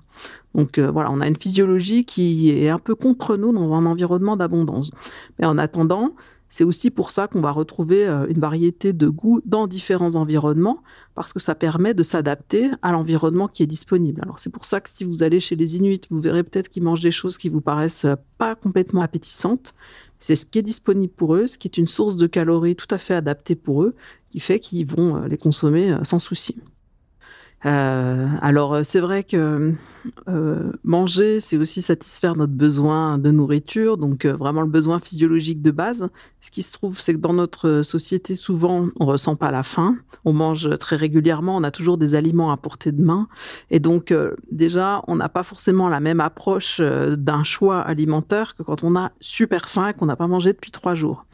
Donc 0.55 0.79
euh, 0.79 0.91
voilà, 0.91 1.11
on 1.11 1.21
a 1.21 1.29
une 1.29 1.37
physiologie 1.37 2.05
qui 2.05 2.51
est 2.51 2.69
un 2.69 2.79
peu 2.79 2.95
contre 2.95 3.37
nous 3.37 3.53
dans 3.53 3.73
un 3.73 3.87
environnement 3.87 4.37
d'abondance. 4.37 4.91
Mais 5.39 5.47
en 5.47 5.59
attendant, 5.59 6.15
c'est 6.49 6.65
aussi 6.65 6.91
pour 6.91 7.11
ça 7.11 7.27
qu'on 7.27 7.41
va 7.41 7.51
retrouver 7.51 8.07
euh, 8.07 8.27
une 8.29 8.39
variété 8.39 8.93
de 8.93 9.09
goûts 9.09 9.41
dans 9.45 9.67
différents 9.67 10.15
environnements, 10.15 10.83
parce 11.15 11.33
que 11.33 11.41
ça 11.41 11.55
permet 11.55 11.93
de 11.93 12.03
s'adapter 12.03 12.71
à 12.83 12.93
l'environnement 12.93 13.49
qui 13.49 13.63
est 13.63 13.67
disponible. 13.67 14.21
Alors 14.23 14.39
c'est 14.39 14.51
pour 14.51 14.65
ça 14.65 14.81
que 14.81 14.89
si 14.89 15.05
vous 15.05 15.23
allez 15.23 15.41
chez 15.41 15.57
les 15.57 15.77
Inuits, 15.77 16.03
vous 16.11 16.21
verrez 16.21 16.45
peut-être 16.45 16.69
qu'ils 16.69 16.83
mangent 16.83 17.03
des 17.03 17.11
choses 17.11 17.37
qui 17.37 17.49
vous 17.49 17.61
paraissent 17.61 18.07
pas 18.39 18.55
complètement 18.55 19.01
appétissantes. 19.03 19.75
C'est 20.19 20.37
ce 20.37 20.47
qui 20.47 20.59
est 20.59 20.63
disponible 20.63 21.13
pour 21.13 21.35
eux, 21.35 21.47
ce 21.47 21.59
qui 21.59 21.69
est 21.69 21.79
une 21.79 21.87
source 21.87 22.17
de 22.17 22.27
calories 22.27 22.77
tout 22.77 22.87
à 22.91 22.99
fait 22.99 23.15
adaptée 23.15 23.55
pour 23.57 23.83
eux, 23.83 23.95
qui 24.31 24.41
fait 24.41 24.61
qu'ils 24.61 24.87
vont 24.87 25.17
euh, 25.17 25.29
les 25.29 25.37
consommer 25.37 25.93
euh, 25.93 26.05
sans 26.05 26.19
souci. 26.19 26.57
Euh, 27.65 28.29
alors 28.43 28.75
euh, 28.75 28.83
c'est 28.85 29.01
vrai 29.01 29.25
que 29.25 29.73
euh, 30.29 30.73
manger, 30.85 31.41
c'est 31.41 31.57
aussi 31.57 31.81
satisfaire 31.81 32.37
notre 32.37 32.53
besoin 32.53 33.19
de 33.19 33.31
nourriture, 33.31 33.97
donc 33.97 34.27
vraiment 34.27 34.61
le 34.61 34.69
besoin 34.69 34.99
physiologique 34.99 35.63
de 35.63 35.71
base. 35.71 36.09
Ce 36.41 36.51
qui 36.51 36.63
se 36.63 36.73
trouve, 36.73 37.01
c'est 37.01 37.15
que 37.15 37.19
dans 37.19 37.33
notre 37.33 37.83
société, 37.83 38.37
souvent, 38.37 38.89
on 39.01 39.07
ressent 39.07 39.37
pas 39.37 39.51
la 39.51 39.63
faim. 39.63 39.97
On 40.25 40.33
mange 40.33 40.79
très 40.79 40.97
régulièrement, 40.97 41.57
on 41.57 41.65
a 41.65 41.71
toujours 41.71 41.99
des 41.99 42.15
aliments 42.15 42.53
à 42.53 42.57
portée 42.57 42.93
de 42.93 43.03
main, 43.03 43.29
et 43.71 43.81
donc 43.81 44.13
déjà, 44.51 45.03
on 45.09 45.17
n'a 45.17 45.29
pas 45.29 45.43
forcément 45.43 45.89
la 45.89 46.01
même 46.01 46.21
approche 46.21 46.81
d'un 46.81 47.43
choix 47.43 47.81
alimentaire 47.81 48.55
que 48.57 48.63
quand 48.63 48.85
on 48.85 48.97
a 48.97 49.13
super 49.21 49.69
faim 49.69 49.89
et 49.89 49.95
qu'on 49.95 50.07
n'a 50.07 50.17
pas 50.17 50.27
mangé 50.27 50.53
depuis 50.53 50.71
trois 50.71 50.95
jours. 50.95 51.25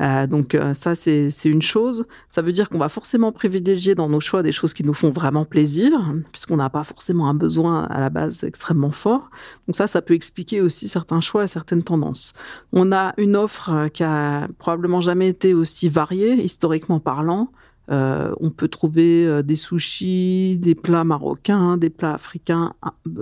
Euh, 0.00 0.26
donc 0.26 0.54
euh, 0.54 0.74
ça, 0.74 0.94
c'est 0.94 1.30
une 1.44 1.62
chose. 1.62 2.06
Ça 2.30 2.42
veut 2.42 2.52
dire 2.52 2.68
qu'on 2.68 2.78
va 2.78 2.88
forcément 2.88 3.32
privilégier 3.32 3.94
dans 3.94 4.08
nos 4.08 4.20
choix 4.20 4.42
des 4.42 4.52
choses 4.52 4.74
qui 4.74 4.84
nous 4.84 4.94
font 4.94 5.10
vraiment 5.10 5.44
plaisir, 5.44 5.92
puisqu'on 6.32 6.56
n'a 6.56 6.70
pas 6.70 6.84
forcément 6.84 7.28
un 7.28 7.34
besoin 7.34 7.84
à 7.84 8.00
la 8.00 8.10
base 8.10 8.44
extrêmement 8.44 8.90
fort. 8.90 9.30
Donc 9.66 9.76
ça, 9.76 9.86
ça 9.86 10.02
peut 10.02 10.14
expliquer 10.14 10.60
aussi 10.60 10.88
certains 10.88 11.20
choix 11.20 11.44
et 11.44 11.46
certaines 11.46 11.82
tendances. 11.82 12.32
On 12.72 12.92
a 12.92 13.14
une 13.16 13.36
offre 13.36 13.88
qui 13.88 14.04
a 14.04 14.48
probablement 14.58 15.00
jamais 15.00 15.28
été 15.28 15.54
aussi 15.54 15.88
variée, 15.88 16.34
historiquement 16.34 17.00
parlant. 17.00 17.50
Euh, 17.90 18.34
on 18.40 18.50
peut 18.50 18.68
trouver 18.68 19.26
euh, 19.26 19.42
des 19.42 19.56
sushis, 19.56 20.58
des 20.58 20.74
plats 20.74 21.04
marocains, 21.04 21.76
des 21.76 21.90
plats 21.90 22.14
africains, 22.14 22.74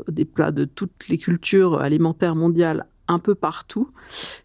des 0.08 0.24
plats 0.24 0.52
de 0.52 0.64
toutes 0.64 1.08
les 1.08 1.18
cultures 1.18 1.80
alimentaires 1.80 2.34
mondiales 2.34 2.86
un 3.08 3.18
peu 3.18 3.34
partout. 3.34 3.90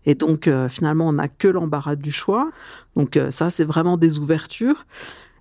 Et 0.05 0.15
donc, 0.15 0.47
euh, 0.47 0.69
finalement, 0.69 1.07
on 1.07 1.13
n'a 1.13 1.27
que 1.27 1.47
l'embarras 1.47 1.95
du 1.95 2.11
choix. 2.11 2.49
Donc, 2.95 3.17
euh, 3.17 3.31
ça, 3.31 3.49
c'est 3.49 3.63
vraiment 3.63 3.97
des 3.97 4.19
ouvertures. 4.19 4.85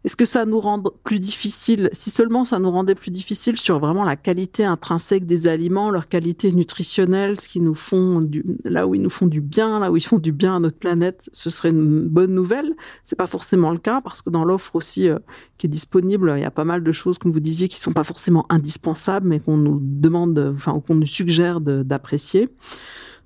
Est-ce 0.05 0.17
que 0.17 0.25
ça 0.25 0.45
nous 0.45 0.61
rend 0.61 0.83
plus 1.05 1.19
difficile 1.19 1.91
Si 1.93 2.11
seulement 2.11 2.45
ça 2.45 2.59
nous 2.59 2.71
rendait 2.71 2.95
plus 2.95 3.11
difficile 3.11 3.57
sur 3.57 3.79
vraiment 3.79 4.05
la 4.05 4.17
qualité 4.17 4.65
intrinsèque 4.65 5.27
des 5.27 5.49
aliments, 5.49 5.91
leur 5.91 6.09
qualité 6.09 6.53
nutritionnelle, 6.53 7.41
ce 7.41 7.49
qui 7.49 7.61
nous 7.61 7.75
font 7.75 8.21
du, 8.21 8.45
là 8.65 8.87
où 8.87 8.95
ils 8.95 9.03
nous 9.03 9.11
font 9.11 9.27
du 9.27 9.41
bien, 9.41 9.81
là 9.81 9.91
où 9.91 9.97
ils 9.97 10.07
font 10.07 10.19
du 10.19 10.33
bien 10.33 10.57
à 10.57 10.61
notre 10.61 10.79
planète, 10.79 11.29
ce 11.33 11.51
serait 11.51 11.71
une 11.71 12.05
bonne 12.05 12.33
nouvelle? 12.33 12.75
C'est 13.05 13.17
pas 13.17 13.27
forcément 13.27 13.73
le 13.73 13.79
cas 13.79 14.01
parce 14.01 14.23
que 14.23 14.31
dans 14.31 14.45
l'offre 14.45 14.77
aussi 14.77 15.09
euh, 15.09 15.19
qui 15.59 15.67
est 15.67 15.71
disponible, 15.71 16.33
il 16.37 16.43
y 16.43 16.45
a 16.45 16.51
pas 16.51 16.65
mal 16.65 16.85
de 16.85 16.93
choses, 16.93 17.19
comme 17.19 17.33
vous 17.33 17.41
disiez, 17.41 17.67
qui 17.69 17.81
sont 17.81 17.93
pas 17.93 18.05
forcément 18.05 18.47
indispensables, 18.51 19.27
mais 19.27 19.41
qu'on 19.41 19.57
nous 19.57 19.81
demande, 19.83 20.53
enfin 20.55 20.81
qu'on 20.87 20.95
nous 20.95 21.07
suggère 21.07 21.61
d'apprécier. 21.61 22.49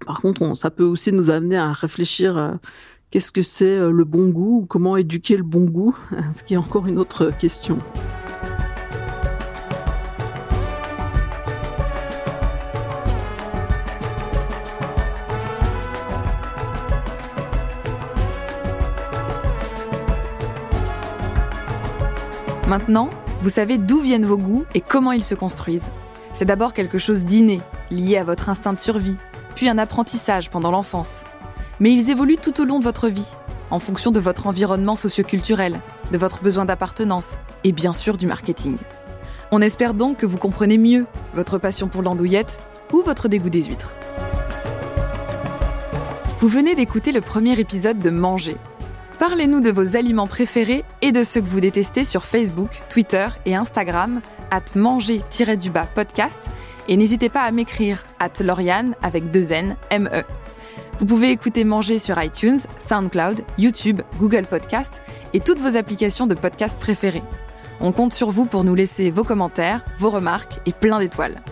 Par 0.07 0.21
contre, 0.21 0.57
ça 0.57 0.71
peut 0.71 0.85
aussi 0.85 1.13
nous 1.13 1.31
amener 1.31 1.57
à 1.57 1.73
réfléchir 1.73 2.37
euh, 2.37 2.53
qu'est-ce 3.11 3.31
que 3.31 3.43
c'est 3.43 3.65
euh, 3.79 3.91
le 3.91 4.05
bon 4.05 4.31
goût 4.31 4.63
ou 4.63 4.67
comment 4.67 4.97
éduquer 4.97 5.37
le 5.37 5.43
bon 5.43 5.65
goût, 5.65 5.97
ce 6.33 6.43
qui 6.43 6.55
est 6.55 6.59
encore 6.59 6.87
une 6.87 6.99
autre 6.99 7.31
question. 7.39 7.79
Maintenant, 22.69 23.11
vous 23.41 23.51
savez 23.51 23.77
d'où 23.77 24.01
viennent 24.01 24.25
vos 24.25 24.39
goûts 24.39 24.65
et 24.75 24.81
comment 24.81 25.13
ils 25.13 25.23
se 25.23 25.35
construisent. 25.35 25.91
C'est 26.33 26.47
d'abord 26.47 26.73
quelque 26.73 26.97
chose 26.97 27.25
d'inné, 27.25 27.61
lié 27.91 28.17
à 28.17 28.25
votre 28.25 28.49
instinct 28.49 28.73
de 28.73 28.79
survie, 28.79 29.17
puis 29.55 29.69
un 29.69 29.79
apprentissage 29.79 30.51
pendant 30.51 30.71
l'enfance. 30.71 31.25
Mais 31.81 31.93
ils 31.93 32.11
évoluent 32.11 32.37
tout 32.37 32.61
au 32.61 32.65
long 32.65 32.79
de 32.79 32.85
votre 32.85 33.09
vie, 33.09 33.35
en 33.71 33.79
fonction 33.79 34.11
de 34.11 34.21
votre 34.21 34.47
environnement 34.47 34.97
socioculturel, 34.97 35.81
de 36.11 36.19
votre 36.19 36.43
besoin 36.43 36.65
d'appartenance 36.65 37.37
et 37.65 37.73
bien 37.73 37.93
sûr 37.93 38.17
du 38.17 38.27
marketing. 38.27 38.77
On 39.51 39.61
espère 39.61 39.95
donc 39.95 40.19
que 40.19 40.27
vous 40.27 40.39
comprenez 40.39 40.79
mieux 40.79 41.07
votre 41.35 41.59
passion 41.59 41.89
pour 41.89 42.03
l'andouillette 42.03 42.61
ou 42.93 43.03
votre 43.03 43.29
dégoût 43.29 43.51
des 43.51 43.65
huîtres. 43.65 43.97
Vous 46.41 46.49
venez 46.49 46.75
d'écouter 46.75 47.13
le 47.13 47.21
premier 47.21 47.59
épisode 47.61 47.99
de 47.99 48.11
Manger. 48.11 48.57
Parlez-nous 49.19 49.61
de 49.61 49.71
vos 49.71 49.97
aliments 49.97 50.27
préférés 50.27 50.85
et 51.01 51.13
de 51.13 51.23
ceux 51.23 51.41
que 51.41 51.47
vous 51.47 51.61
détestez 51.61 52.03
sur 52.03 52.25
Facebook, 52.25 52.83
Twitter 52.89 53.29
et 53.47 53.55
Instagram, 53.55 54.21
at 54.51 54.75
manger-du-bas 54.75 55.87
podcast, 55.95 56.41
et 56.89 56.97
n'hésitez 56.97 57.29
pas 57.29 57.43
à 57.43 57.51
m'écrire, 57.51 58.05
at 58.19 58.33
Lauriane 58.41 58.95
avec 59.03 59.31
deux 59.31 59.53
N, 59.53 59.77
M-E. 59.91 60.25
Vous 60.99 61.07
pouvez 61.07 61.31
écouter 61.31 61.65
Manger 61.65 61.99
sur 61.99 62.23
iTunes, 62.23 62.61
SoundCloud, 62.79 63.45
YouTube, 63.59 64.03
Google 64.19 64.47
Podcast 64.47 65.03
et 65.33 65.41
toutes 65.41 65.61
vos 65.61 65.77
applications 65.77 66.27
de 66.27 66.35
podcast 66.35 66.79
préférées. 66.79 67.23
On 67.81 67.93
compte 67.93 68.13
sur 68.13 68.31
vous 68.31 68.45
pour 68.45 68.63
nous 68.63 68.75
laisser 68.75 69.11
vos 69.11 69.25
commentaires, 69.25 69.85
vos 69.99 70.11
remarques 70.11 70.61
et 70.67 70.73
plein 70.73 71.01
d'étoiles. 71.01 71.43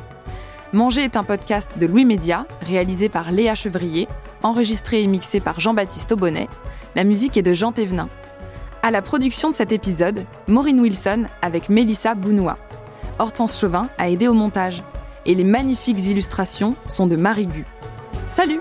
Manger 0.73 1.03
est 1.03 1.16
un 1.16 1.25
podcast 1.25 1.71
de 1.79 1.87
Louis 1.87 2.05
Média, 2.05 2.47
réalisé 2.62 3.09
par 3.09 3.33
Léa 3.33 3.57
Chevrier, 3.57 4.07
enregistré 4.45 5.03
et 5.03 5.09
mixé 5.09 5.40
par 5.40 5.59
Jean-Baptiste 5.59 6.12
Aubonnet. 6.12 6.49
La 6.95 7.03
musique 7.03 7.37
est 7.37 7.43
de 7.43 7.53
Jean 7.53 7.73
Thévenin. 7.73 8.09
À 8.83 8.93
la 8.93 9.03
production 9.03 9.51
de 9.51 9.57
cet 9.57 9.73
épisode, 9.73 10.25
Maureen 10.47 10.79
Wilson 10.79 11.25
avec 11.43 11.69
Mélissa 11.69 12.14
Bounois. 12.14 12.57
Hortense 13.19 13.59
Chauvin 13.59 13.88
a 13.99 14.09
aidé 14.09 14.29
au 14.29 14.35
montage. 14.35 14.85
Et 15.27 15.35
les 15.35 15.45
magnifiques 15.45 16.07
illustrations 16.07 16.77
sont 16.87 17.07
de 17.07 17.17
Marie 17.17 17.47
Gu. 17.47 17.67
Salut 18.29 18.61